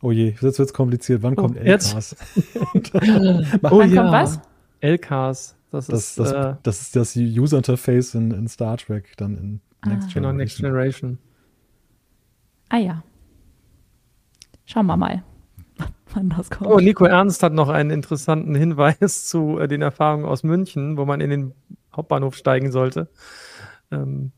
[0.00, 1.24] Oh je, jetzt wird's kompliziert.
[1.24, 1.92] Wann kommt jetzt?
[1.92, 2.16] LKs?
[2.54, 2.70] Oh
[3.62, 4.40] Wann kommt was?
[4.80, 9.14] LKs, das Das, ist das, äh, das ist das User Interface in, in Star Trek,
[9.16, 11.18] dann in Next genau Next Generation.
[11.18, 11.18] Generation.
[12.68, 13.02] Ah ja.
[14.68, 15.22] Schauen wir mal,
[16.12, 16.70] wann das kommt.
[16.70, 21.06] Oh, Nico Ernst hat noch einen interessanten Hinweis zu äh, den Erfahrungen aus München, wo
[21.06, 21.54] man in den
[21.96, 23.08] Hauptbahnhof steigen sollte.
[23.90, 24.30] Ähm,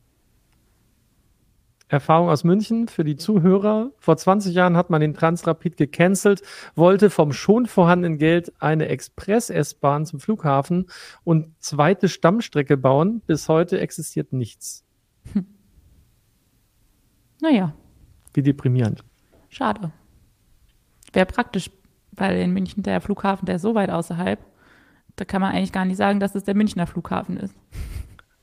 [1.89, 3.91] Erfahrung aus München für die Zuhörer.
[3.99, 6.43] Vor 20 Jahren hat man den Transrapid gecancelt,
[6.75, 10.85] wollte vom schon vorhandenen Geld eine Express-S-Bahn zum Flughafen
[11.25, 13.21] und zweite Stammstrecke bauen.
[13.27, 14.85] Bis heute existiert nichts.
[17.41, 17.73] Naja,
[18.33, 19.03] Wie deprimierend.
[19.49, 19.91] schade.
[21.13, 21.69] Wäre praktisch,
[22.11, 24.39] weil in München der Flughafen, der ist so weit außerhalb,
[25.15, 27.53] da kann man eigentlich gar nicht sagen, dass es der Münchner Flughafen ist.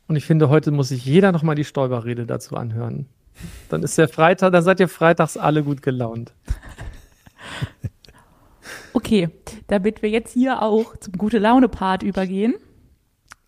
[0.06, 3.06] Und ich finde, heute muss sich jeder nochmal die Stoiber-Rede dazu anhören.
[3.68, 6.32] Dann ist der Freitag, dann seid ihr freitags alle gut gelaunt.
[8.94, 9.28] Okay,
[9.68, 12.54] damit wir jetzt hier auch zum Gute-Laune-Part übergehen,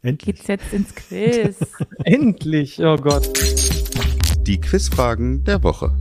[0.02, 0.36] Endlich.
[0.36, 1.58] geht's jetzt ins Quiz.
[2.04, 3.28] Endlich, oh Gott.
[4.46, 5.92] Die Quizfragen der Woche.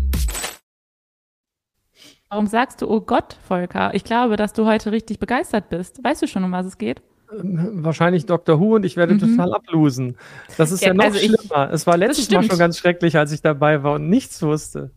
[2.29, 3.93] Warum sagst du, oh Gott, Volker?
[3.95, 6.03] Ich glaube, dass du heute richtig begeistert bist.
[6.03, 7.01] Weißt du schon, um was es geht?
[7.35, 8.59] Ähm, Wahrscheinlich Dr.
[8.59, 9.19] Who und ich werde Mhm.
[9.19, 10.15] total ablosen.
[10.57, 11.71] Das ist ja, Ja, noch also ich- schlimmer.
[11.71, 14.91] Es war letztes Mal schon ganz schrecklich, als ich dabei war und nichts wusste.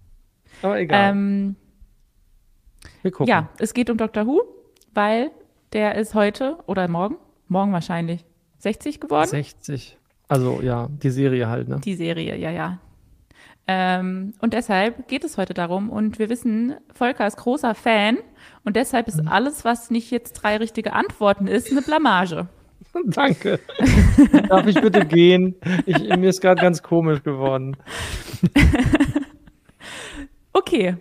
[0.61, 1.11] Aber egal.
[1.11, 1.57] Ähm,
[3.01, 3.29] Wir gucken.
[3.31, 4.27] ja, es geht um Dr.
[4.27, 4.43] Who,
[4.93, 5.31] weil
[5.73, 7.17] der ist heute oder morgen,
[7.49, 8.27] morgen wahrscheinlich,
[8.59, 9.27] 60 geworden.
[9.29, 9.97] 60.
[10.29, 11.81] Also ja, die Serie halt, ne?
[11.83, 12.79] Die Serie, ja, ja.
[13.75, 15.89] Ähm, und deshalb geht es heute darum.
[15.89, 18.19] Und wir wissen, Volker ist großer Fan.
[18.65, 22.49] Und deshalb ist alles, was nicht jetzt drei richtige Antworten ist, eine Blamage.
[23.07, 23.61] Danke.
[24.49, 25.55] Darf ich bitte gehen?
[25.87, 27.77] Ich, mir ist gerade ganz komisch geworden.
[30.55, 30.97] Okay.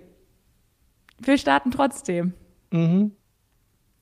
[1.19, 2.33] Wir starten trotzdem.
[2.71, 3.11] Mhm.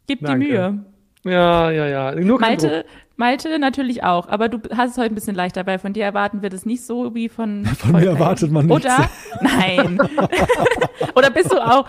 [0.05, 0.45] Gib Danke.
[0.45, 0.85] die Mühe.
[1.25, 2.15] Ja, ja, ja.
[2.15, 2.85] Nur Malte,
[3.19, 6.41] Malte natürlich auch, aber du hast es heute ein bisschen leichter, weil von dir erwarten
[6.41, 7.65] wir das nicht so wie von.
[7.77, 8.85] Von mir erwartet man nichts.
[8.85, 9.09] Oder?
[9.41, 9.99] Nein.
[11.15, 11.85] Oder bist du auch,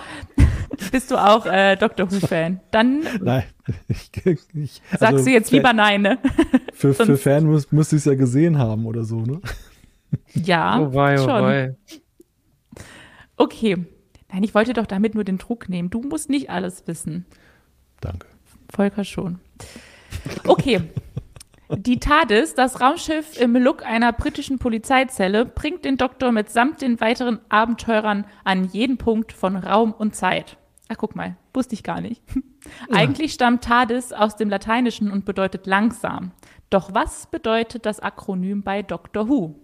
[0.91, 2.59] bist du auch äh, Doctor Who-Fan?
[2.73, 3.45] Dann Nein,
[3.87, 4.11] ich,
[4.55, 6.19] ich, sagst also du jetzt lieber nein, ne?
[6.73, 9.41] Für, für Fan muss, müsste ich es ja gesehen haben oder so, ne?
[10.35, 10.89] Ja, Druck.
[10.89, 11.29] Wobei, schon.
[11.29, 11.77] wobei.
[13.37, 13.77] Okay.
[14.33, 15.91] Nein, ich wollte doch damit nur den Druck nehmen.
[15.91, 17.25] Du musst nicht alles wissen.
[18.01, 18.27] Danke.
[18.69, 19.39] Volker schon.
[20.47, 20.83] Okay.
[21.77, 27.39] Die TARDIS, das Raumschiff im Look einer britischen Polizeizelle, bringt den Doktor mitsamt den weiteren
[27.49, 30.57] Abenteurern an jeden Punkt von Raum und Zeit.
[30.89, 32.23] Ach, guck mal, wusste ich gar nicht.
[32.93, 36.33] Eigentlich stammt TARDIS aus dem Lateinischen und bedeutet langsam.
[36.71, 39.55] Doch was bedeutet das Akronym bei Doctor Who?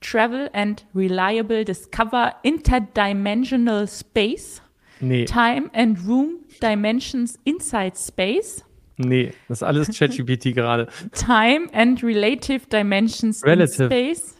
[0.00, 4.62] Travel and Reliable Discover Interdimensional Space,
[5.00, 8.64] Nee, Time and Room Dimensions Inside Space,
[8.98, 9.32] nee.
[9.48, 10.88] Das ist alles ChatGPT gerade.
[11.12, 13.84] Time and Relative Dimensions Relative.
[13.84, 14.34] in Space.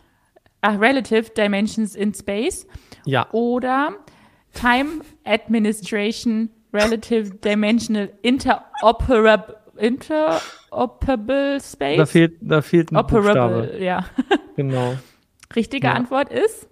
[0.61, 2.67] Ach, Relative Dimensions in Space.
[3.07, 3.29] Ja.
[3.33, 3.95] Oder
[4.55, 11.97] Time Administration Relative Dimensional Interoperable, Interoperable Space.
[11.97, 13.63] Da fehlt, da fehlt ein Buchstabe.
[13.63, 14.05] Operable, ja.
[14.57, 14.97] Genau.
[15.55, 15.93] Richtige Ja.
[15.95, 16.69] Antwort ist,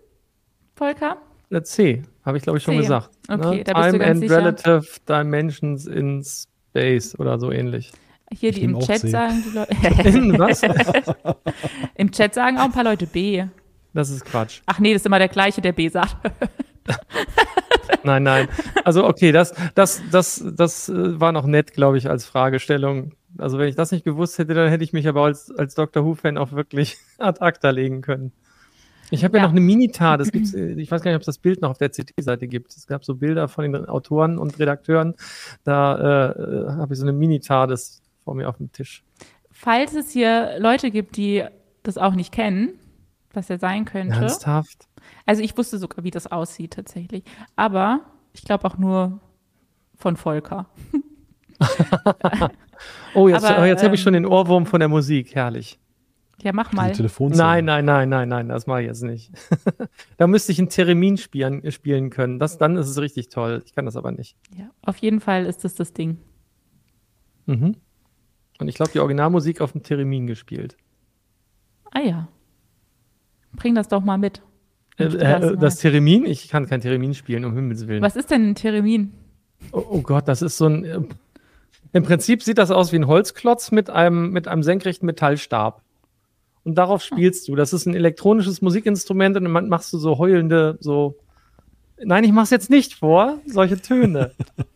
[0.75, 1.19] Volker?
[1.63, 2.81] C, habe ich glaube ich schon C.
[2.81, 3.11] gesagt.
[3.29, 3.65] Okay, ne?
[3.65, 4.37] da bist du Time ganz and sicher.
[4.37, 6.49] Relative Dimensions in Space
[7.19, 7.93] oder so ähnlich.
[8.33, 9.09] Hier, Ich die im Chat C.
[9.09, 10.09] sagen die Leute.
[10.19, 10.63] In was?
[11.95, 13.45] Im Chat sagen auch ein paar Leute B.
[13.95, 14.61] Das ist Quatsch.
[14.67, 16.17] Ach nee, das ist immer der gleiche, der B sagt.
[18.03, 18.49] Nein, nein.
[18.85, 23.13] Also okay, das, das, das, das äh, war noch nett, glaube ich, als Fragestellung.
[23.39, 26.05] Also wenn ich das nicht gewusst hätte, dann hätte ich mich aber als, als Doctor
[26.05, 28.33] Who-Fan auch wirklich ad acta legen können.
[29.11, 29.43] Ich habe ja.
[29.43, 29.49] Ja.
[29.49, 31.71] noch eine Mini-TAR, das gibt's, äh, ich weiß gar nicht, ob es das Bild noch
[31.71, 32.75] auf der CT-Seite gibt.
[32.75, 35.15] Es gab so Bilder von den Autoren und Redakteuren.
[35.65, 39.05] Da äh, äh, habe ich so eine Mini-TAR, das vor mir auf dem Tisch.
[39.51, 41.45] Falls es hier Leute gibt, die
[41.83, 42.71] das auch nicht kennen,
[43.33, 44.17] was ja sein könnte.
[44.17, 44.89] Ernsthaft?
[45.25, 47.25] Also ich wusste sogar, wie das aussieht tatsächlich.
[47.55, 48.01] Aber
[48.33, 49.21] ich glaube auch nur
[49.95, 50.67] von Volker.
[53.15, 55.35] Oh, jetzt, Aber, oh, jetzt habe ich ähm, schon den Ohrwurm von der Musik.
[55.35, 55.79] Herrlich.
[56.43, 56.93] Ja, mach mal.
[57.19, 59.33] Nein, nein, nein, nein, nein, das mache ich jetzt nicht.
[60.19, 62.39] da müsste ich ein Theremin spielen, spielen können.
[62.39, 63.63] Das, dann ist es richtig toll.
[63.65, 64.37] Ich kann das aber nicht.
[64.57, 66.19] Ja, auf jeden Fall ist das das Ding.
[67.47, 67.77] Mhm.
[68.59, 70.77] Und ich glaube, die Originalmusik auf dem Theremin gespielt.
[71.91, 72.29] Ah ja.
[73.53, 74.43] Bring das doch mal mit.
[74.99, 76.27] Äh, äh, das Theremin?
[76.27, 78.03] Ich kann kein Theremin spielen, um Himmels Willen.
[78.03, 79.13] Was ist denn ein Theremin?
[79.73, 80.85] Oh, oh Gott, das ist so ein.
[80.85, 81.01] äh,
[81.93, 85.83] Im Prinzip sieht das aus wie ein Holzklotz mit einem, mit einem senkrechten Metallstab.
[86.67, 87.55] Und darauf spielst du.
[87.55, 91.17] Das ist ein elektronisches Musikinstrument und dann machst du so heulende, so.
[92.05, 94.33] Nein, ich mach's jetzt nicht vor, solche Töne.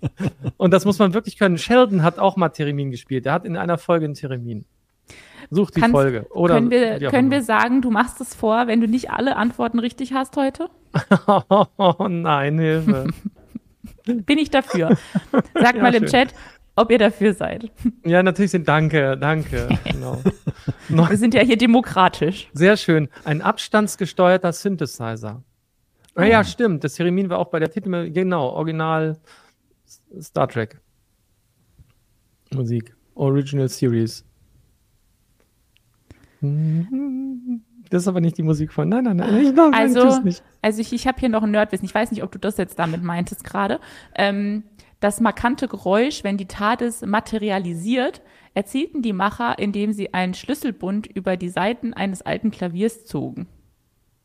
[0.56, 1.58] und das muss man wirklich können.
[1.58, 3.24] Sheldon hat auch mal Theremin gespielt.
[3.24, 4.64] Der hat in einer Folge ein Theremin.
[5.50, 6.26] Such die Kannst- Folge.
[6.30, 9.80] Oder können wir, können wir sagen, du machst es vor, wenn du nicht alle Antworten
[9.80, 10.68] richtig hast heute?
[11.76, 13.08] Oh nein, Hilfe.
[14.06, 14.96] Bin ich dafür.
[15.54, 16.10] Sagt Ja, mal im schön.
[16.10, 16.34] Chat,
[16.76, 17.70] ob ihr dafür seid.
[18.04, 19.68] ja, natürlich sind Danke, danke.
[19.84, 20.20] Genau.
[20.88, 22.50] Wir sind ja hier demokratisch.
[22.52, 23.08] Sehr schön.
[23.24, 25.42] Ein abstandsgesteuerter Synthesizer.
[26.14, 26.82] Ah ja, stimmt.
[26.84, 29.18] Das Theremin war auch bei der Titel, genau, Original
[30.20, 30.80] Star Trek.
[32.52, 32.94] Musik.
[33.14, 34.24] Original Series.
[37.90, 38.88] Das ist aber nicht die Musik von.
[38.88, 39.36] Nein, nein, nein.
[39.44, 40.42] Ich, nein Also, nicht.
[40.62, 41.84] also ich, ich habe hier noch ein Nerdwissen.
[41.84, 43.80] Ich weiß nicht, ob du das jetzt damit meintest gerade.
[44.14, 44.62] Ähm,
[45.00, 48.22] das markante Geräusch, wenn die TARDIS materialisiert,
[48.54, 53.48] erzielten die Macher, indem sie einen Schlüsselbund über die Saiten eines alten Klaviers zogen.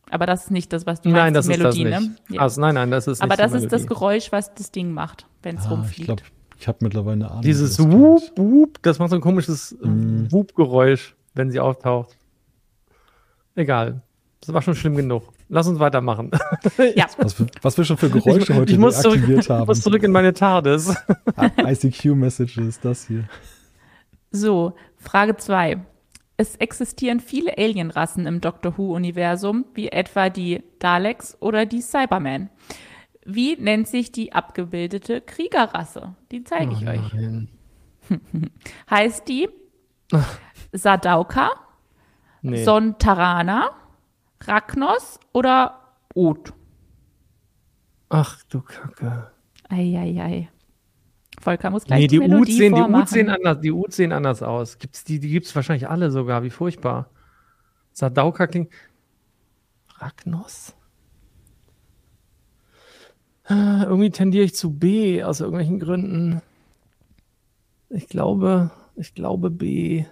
[0.10, 2.30] Aber das ist nicht das, was du Nein, meinst, das die ist das Melodie, nicht.
[2.30, 2.36] ne?
[2.36, 2.42] Ja.
[2.42, 3.88] Also, nein, nein, das ist Aber nicht das die ist das Melodie.
[3.96, 6.06] Geräusch, was das Ding macht, wenn es Ah, ich rumfliegt.
[6.08, 6.22] glaube,
[6.60, 7.42] ich habe mittlerweile eine Ahnung.
[7.42, 8.22] Dieses Wup.
[8.38, 10.28] Wup, das macht so ein komisches Mhm.
[10.32, 12.16] Wup-Geräusch, wenn sie auftaucht.
[13.56, 14.02] Egal.
[14.42, 15.24] Das war schon schlimm genug.
[15.48, 16.32] Lass uns weitermachen.
[16.96, 19.66] ja, Was, wir- was wir schon für Geräusche heute ich muss zurück, deaktiviert ich haben.
[19.68, 20.96] muss zurück in meine TARDIS.
[21.58, 23.26] ICQ-Messages, das hier.
[24.32, 25.78] So, Frage 2.
[26.38, 32.50] Es existieren viele Alienrassen im Doctor Who-Universum, wie etwa die Daleks oder die Cybermen.
[33.26, 36.16] Wie nennt sich die abgebildete Kriegerrasse?
[36.32, 37.14] Die zeige ich Oh euch.
[37.14, 37.48] nein.
[38.90, 39.48] Heißt die
[40.74, 41.52] Sadauka,
[42.42, 42.64] Nee.
[42.64, 43.72] Sontarana,
[44.48, 45.80] Ragnos oder
[46.14, 46.54] Oth?
[48.10, 49.32] Ach du Kacke.
[49.70, 50.50] Eieiei.
[51.42, 52.82] Volker muss gleich Nee, die Melodie Uts sehen, die.
[52.82, 54.78] Uts sehen anders, die Uts sehen anders aus.
[54.78, 57.10] Gibt's die, die gibt's wahrscheinlich alle sogar, wie furchtbar.
[57.92, 58.72] Sadauka klingt.
[59.98, 60.76] Ragnos?
[63.48, 66.42] Äh, irgendwie tendiere ich zu B aus irgendwelchen Gründen.
[67.90, 70.06] Ich glaube, ich glaube B.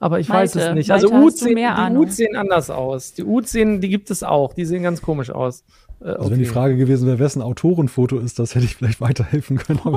[0.00, 0.88] Aber ich weiß Malte, es nicht.
[0.88, 2.02] Malte, Also hast Uts sehen, mehr die Ahnung?
[2.04, 3.12] Uts sehen anders aus.
[3.12, 4.54] Die Uts sehen, die gibt es auch.
[4.54, 5.62] Die sehen ganz komisch aus.
[6.00, 6.52] Äh, Also wenn die okay.
[6.52, 9.80] Frage gewesen wäre, wessen Autorenfoto ist das, hätte ich vielleicht weiterhelfen können.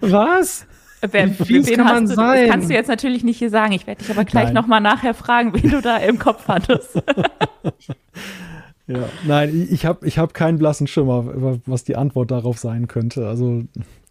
[0.00, 0.66] Was?
[1.00, 2.42] Wer, Wie wen kann man du, sein?
[2.42, 3.72] Das kannst du jetzt natürlich nicht hier sagen.
[3.72, 6.94] Ich werde dich aber gleich nochmal nachher fragen, wen du da im Kopf hattest.
[8.86, 9.08] ja.
[9.26, 13.26] Nein, ich habe ich hab keinen blassen Schimmer, was die Antwort darauf sein könnte.
[13.26, 13.62] Also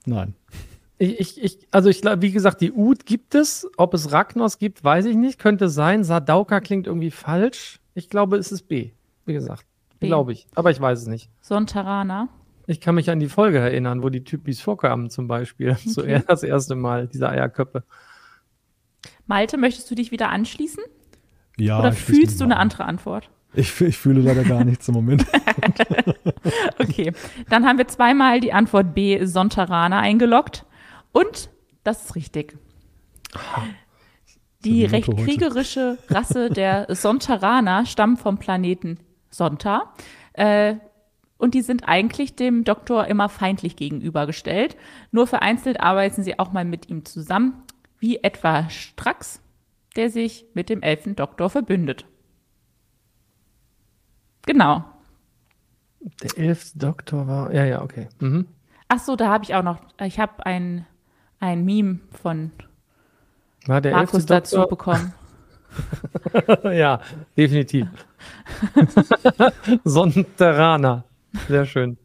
[0.05, 0.33] nein.
[1.01, 3.67] Ich, ich, ich, also ich glaube, wie gesagt, die Ud gibt es.
[3.77, 5.39] Ob es Ragnos gibt, weiß ich nicht.
[5.39, 6.03] Könnte sein.
[6.03, 7.79] Sadauka klingt irgendwie falsch.
[7.93, 8.91] Ich glaube, es ist B.
[9.25, 9.65] Wie gesagt.
[10.01, 10.47] Glaube ich.
[10.55, 11.29] Aber ich weiß es nicht.
[11.41, 12.27] Sontarana.
[12.67, 15.75] Ich kann mich an die Folge erinnern, wo die Typis vorkamen, zum Beispiel.
[15.85, 17.83] So eher das erste Mal, diese Eierköpfe.
[19.25, 20.83] Malte, möchtest du dich wieder anschließen?
[21.57, 22.63] Ja, Oder fühlst du eine an.
[22.63, 23.29] andere Antwort?
[23.53, 25.25] Ich, ich fühle leider gar nichts im Moment.
[26.79, 27.13] Okay,
[27.49, 30.65] dann haben wir zweimal die Antwort B, Sontarana, eingeloggt.
[31.19, 31.49] Und
[31.83, 32.57] das ist richtig.
[34.63, 38.99] Die recht kriegerische Rasse der Sontaraner stammt vom Planeten
[39.29, 39.93] Sontar.
[40.33, 40.75] Äh,
[41.37, 44.77] und die sind eigentlich dem Doktor immer feindlich gegenübergestellt.
[45.11, 47.63] Nur vereinzelt arbeiten sie auch mal mit ihm zusammen,
[47.97, 49.41] wie etwa Strax,
[49.97, 52.05] der sich mit dem Elfendoktor verbündet.
[54.45, 54.85] Genau.
[56.23, 57.53] Der elfte Doktor war.
[57.53, 58.07] Ja, ja, okay.
[58.19, 58.47] Mhm.
[58.91, 60.87] Ach so, da habe ich auch noch, ich habe ein,
[61.39, 62.51] ein Meme von
[63.65, 64.69] War der Markus dazu Doktor?
[64.69, 65.13] bekommen.
[66.63, 66.99] ja,
[67.37, 67.87] definitiv.
[69.83, 71.03] Sonnteraner.
[71.47, 71.97] Sehr schön.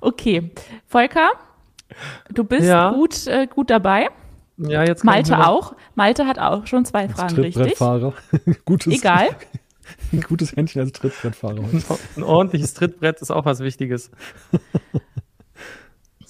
[0.00, 0.50] Okay,
[0.86, 1.30] Volker,
[2.32, 2.92] du bist Ja.
[2.92, 4.08] gut, äh, gut dabei.
[4.56, 5.74] Ja, jetzt Malte auch.
[5.94, 7.54] Malte hat auch schon zwei Fragen richtig.
[7.54, 8.12] Trittbrettfahrer.
[8.64, 9.28] Gutes, Egal.
[10.28, 11.64] Gutes Händchen als Trittbrettfahrer.
[12.16, 14.10] Ein ordentliches Trittbrett ist auch was Wichtiges.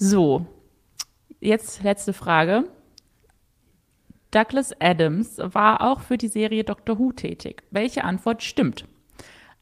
[0.01, 0.45] So,
[1.41, 2.69] jetzt letzte Frage.
[4.31, 7.63] Douglas Adams war auch für die Serie Doctor Who tätig.
[7.69, 8.85] Welche Antwort stimmt?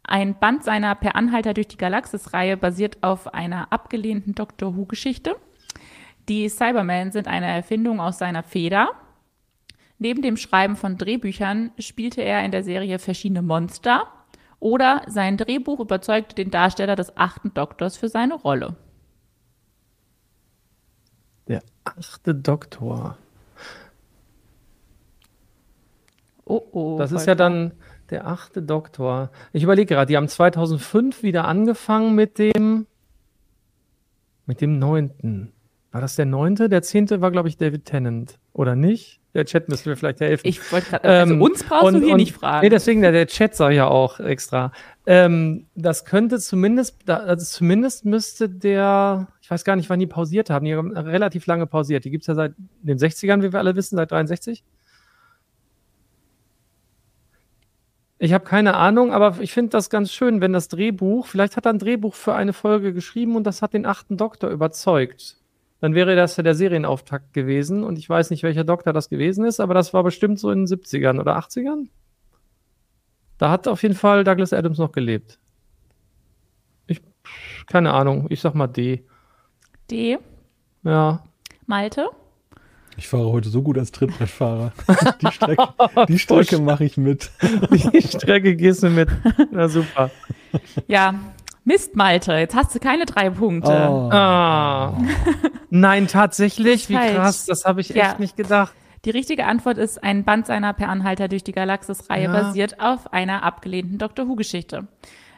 [0.03, 5.37] Ein Band seiner Per Anhalter durch die Galaxis-Reihe basiert auf einer abgelehnten Doctor Who-Geschichte.
[6.29, 8.91] Die Cybermen sind eine Erfindung aus seiner Feder.
[9.97, 14.05] Neben dem Schreiben von Drehbüchern spielte er in der Serie verschiedene Monster.
[14.59, 18.75] Oder sein Drehbuch überzeugte den Darsteller des achten Doktors für seine Rolle.
[21.47, 23.17] Der achte Doktor.
[26.45, 26.97] Oh, oh.
[26.97, 27.73] Das ist ja dann
[28.09, 29.31] der achte Doktor.
[29.51, 32.87] Ich überlege gerade, die haben 2005 wieder angefangen mit dem
[34.45, 35.51] mit dem neunten.
[35.91, 36.69] War das der neunte?
[36.69, 38.37] Der zehnte war, glaube ich, David Tennant.
[38.53, 39.19] Oder nicht?
[39.33, 40.47] Der Chat müsste mir vielleicht helfen.
[40.47, 42.65] Ich wollte gerade, also Ähm, uns brauchst du hier nicht fragen.
[42.65, 44.71] Nee, deswegen, der, der Chat sah ja auch extra.
[45.05, 50.49] Ähm, das könnte zumindest, also zumindest müsste der, ich weiß gar nicht, wann die pausiert
[50.49, 52.03] haben, die haben relativ lange pausiert.
[52.03, 54.63] Die gibt's ja seit den 60ern, wie wir alle wissen, seit 63.
[58.19, 61.67] Ich habe keine Ahnung, aber ich finde das ganz schön, wenn das Drehbuch, vielleicht hat
[61.67, 65.36] er ein Drehbuch für eine Folge geschrieben und das hat den achten Doktor überzeugt.
[65.79, 69.45] Dann wäre das ja der Serienauftakt gewesen und ich weiß nicht, welcher Doktor das gewesen
[69.45, 71.87] ist, aber das war bestimmt so in den 70ern oder 80ern.
[73.37, 75.37] Da hat auf jeden Fall Douglas Adams noch gelebt.
[76.87, 77.01] Ich,
[77.67, 79.03] keine Ahnung, ich sag mal D.
[79.91, 80.17] D.
[80.83, 81.23] Ja.
[81.67, 82.09] Malte.
[82.97, 84.71] Ich fahre heute so gut als Trittbrettfahrer.
[85.21, 85.67] Die Strecke,
[86.07, 87.29] die Strecke mache ich mit.
[87.71, 89.07] Die Strecke gehst du mit.
[89.51, 90.09] Na super.
[90.87, 91.13] Ja,
[91.67, 92.31] Mist, Malte.
[92.33, 93.69] Jetzt hast du keine drei Punkte.
[93.69, 94.09] Oh.
[94.09, 94.97] Ah.
[95.69, 96.87] Nein, tatsächlich?
[96.87, 97.13] Wie Falsch.
[97.15, 98.15] krass, das habe ich echt Ja.
[98.19, 98.73] nicht gedacht.
[99.03, 102.31] Die richtige Antwort ist, ein Band seiner Per Anhalter durch die Galaxis-Reihe Ja.
[102.31, 104.87] basiert auf einer abgelehnten Doctor Who-Geschichte.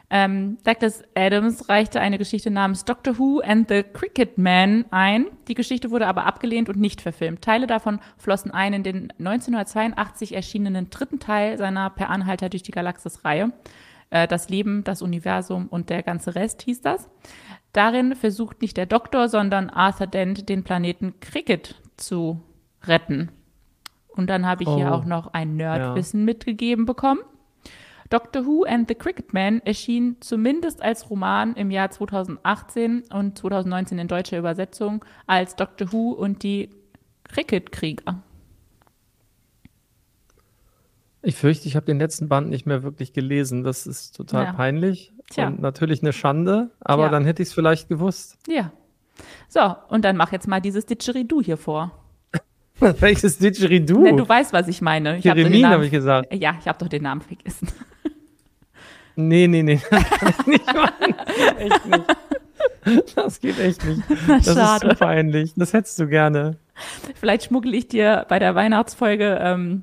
[0.08, 5.26] Ähm, Douglas Adams reichte eine Geschichte namens Doctor Who and the Cricket Man ein.
[5.48, 7.42] Die Geschichte wurde aber abgelehnt und nicht verfilmt.
[7.42, 12.72] Teile davon flossen ein in den 1982 erschienenen dritten Teil seiner Per Anhalter durch die
[12.72, 13.50] Galaxis-Reihe.
[14.10, 17.08] Äh, das Leben, das Universum und der ganze Rest hieß das.
[17.72, 22.40] Darin versucht nicht der Doktor, sondern Arthur Dent den Planeten Cricket zu
[22.84, 23.30] retten.
[24.08, 24.94] Und dann habe ich hier Oh.
[24.94, 27.20] auch noch ein Nerdwissen mitgegeben bekommen.
[28.08, 34.00] Doctor Who and the Cricket Man erschien zumindest als Roman im Jahr 2018 und 2019
[34.00, 36.70] in deutscher Übersetzung als Doctor Who und die
[37.22, 38.20] Cricket-Krieger.
[41.22, 43.62] Ich fürchte, ich habe den letzten Band nicht mehr wirklich gelesen.
[43.62, 44.52] Das ist total Ja.
[44.54, 45.48] peinlich Tja.
[45.48, 47.10] und natürlich eine Schande, aber Tja.
[47.10, 48.38] dann hätte ich es vielleicht gewusst.
[48.48, 48.72] Ja.
[49.48, 51.92] So, und dann mach jetzt mal dieses Didgeridoo hier vor.
[52.80, 53.98] Welches Didgeridoo?
[54.00, 55.18] Ne, du weißt, was ich meine.
[55.18, 56.32] Ich hab Jeremin habe ich gesagt.
[56.32, 57.68] Ja, ich habe doch den Namen vergessen.
[59.16, 59.80] Nee, nee, nee.
[60.46, 61.14] Nicht machen.
[61.58, 63.14] Echt nicht.
[63.14, 64.02] Das geht echt nicht.
[64.26, 64.88] Das ist Schade.
[64.88, 65.52] zu peinlich.
[65.56, 66.56] Das hättest du gerne.
[67.16, 69.82] Vielleicht schmuggle ich dir bei der Weihnachtsfolge ähm,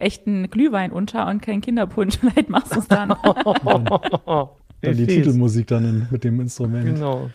[0.00, 2.16] echten Glühwein unter und kein Kinderpunsch.
[2.20, 3.08] Vielleicht machst du es dann.
[4.80, 5.06] Dann die.
[5.06, 6.84] Titelmusik dann in, mit dem Instrument.
[6.84, 7.30] Genau.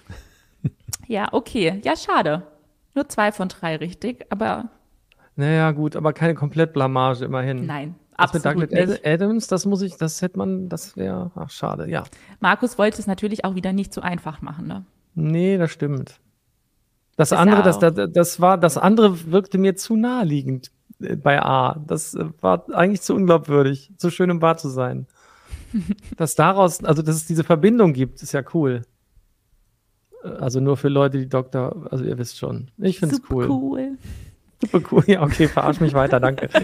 [1.07, 1.81] ja, okay.
[1.83, 2.43] Ja, schade.
[2.95, 4.69] Nur zwei von drei richtig, aber
[5.35, 7.65] Naja, gut, aber keine Komplett-Blamage immerhin.
[7.65, 9.05] nein, Das mit absolut Douglas nicht.
[9.05, 12.03] Ad- Adams, das muss ich, das hätte man, das wäre, ach, schade, ja.
[12.39, 14.85] Markus wollte es natürlich auch wieder nicht so einfach machen, ne?
[15.15, 16.19] Nee, das stimmt.
[17.17, 20.71] Das Ist andere, das, das, das war, das andere wirkte mir zu naheliegend
[21.21, 21.81] bei A.
[21.87, 25.07] Das äh, war eigentlich zu unglaubwürdig, zu schön um wahr zu sein.
[26.17, 28.81] dass daraus, also dass es diese Verbindung gibt, ist ja cool.
[30.23, 32.69] Äh, Also nur für Leute, die Doktor, also ihr wisst schon.
[32.77, 33.49] Ich finde es Super cool.
[33.49, 33.97] cool.
[34.61, 35.03] Super cool.
[35.07, 36.47] Ja, okay, verarsch mich weiter, danke.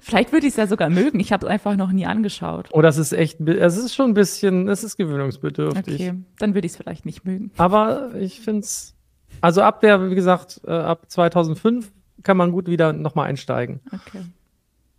[0.00, 1.18] Vielleicht würde ich es ja sogar mögen.
[1.20, 2.68] Ich habe es einfach noch nie angeschaut.
[2.72, 5.94] Oh, das ist echt, es ist schon ein bisschen, es ist gewöhnungsbedürftig.
[5.94, 7.50] Okay, dann würde ich es vielleicht nicht mögen.
[7.56, 8.94] Aber ich finde es,
[9.40, 11.90] also ab der, wie gesagt, äh, ab 2005
[12.22, 13.80] kann man gut wieder nochmal einsteigen.
[13.86, 14.22] Okay.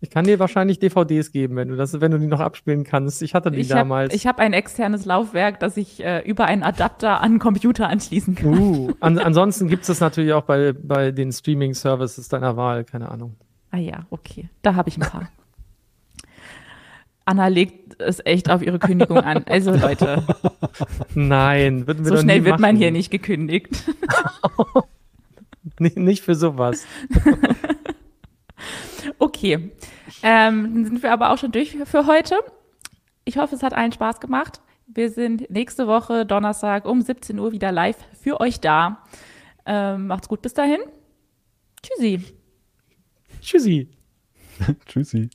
[0.02, 3.22] Ich kann dir wahrscheinlich DVDs geben, wenn du das, wenn du die noch abspielen kannst.
[3.22, 4.14] Ich hatte die Ich habe damals.
[4.14, 8.36] ich hab ein externes Laufwerk, das ich äh, über einen Adapter an den Computer anschließen
[8.36, 8.58] kann.
[8.58, 13.10] uh, an, ansonsten gibt es das natürlich auch bei, bei den Streaming-Services deiner Wahl, keine
[13.10, 13.38] Ahnung.
[13.72, 14.50] Ah ja, okay.
[14.62, 15.30] Da habe ich ein paar.
[17.26, 19.46] Anna legt es echt auf ihre Kündigung an.
[19.48, 20.24] Also Leute,
[21.14, 22.78] Nein, würden wir so schnell nie wird man machen.
[22.78, 23.70] hier nicht gekündigt.
[25.80, 26.86] Nicht, nicht für sowas.
[29.20, 29.72] Okay,
[30.22, 32.36] ähm, dann sind wir aber auch schon durch für- für heute.
[33.26, 34.62] Ich hoffe, es hat allen Spaß gemacht.
[34.88, 39.04] Wir sind nächste Woche Donnerstag um 17 Uhr wieder live für euch da.
[39.66, 40.80] Ähm, macht's gut bis dahin.
[41.82, 42.22] Tschüssi.
[43.42, 43.90] Tschüssi.
[44.86, 45.30] Tschüssi.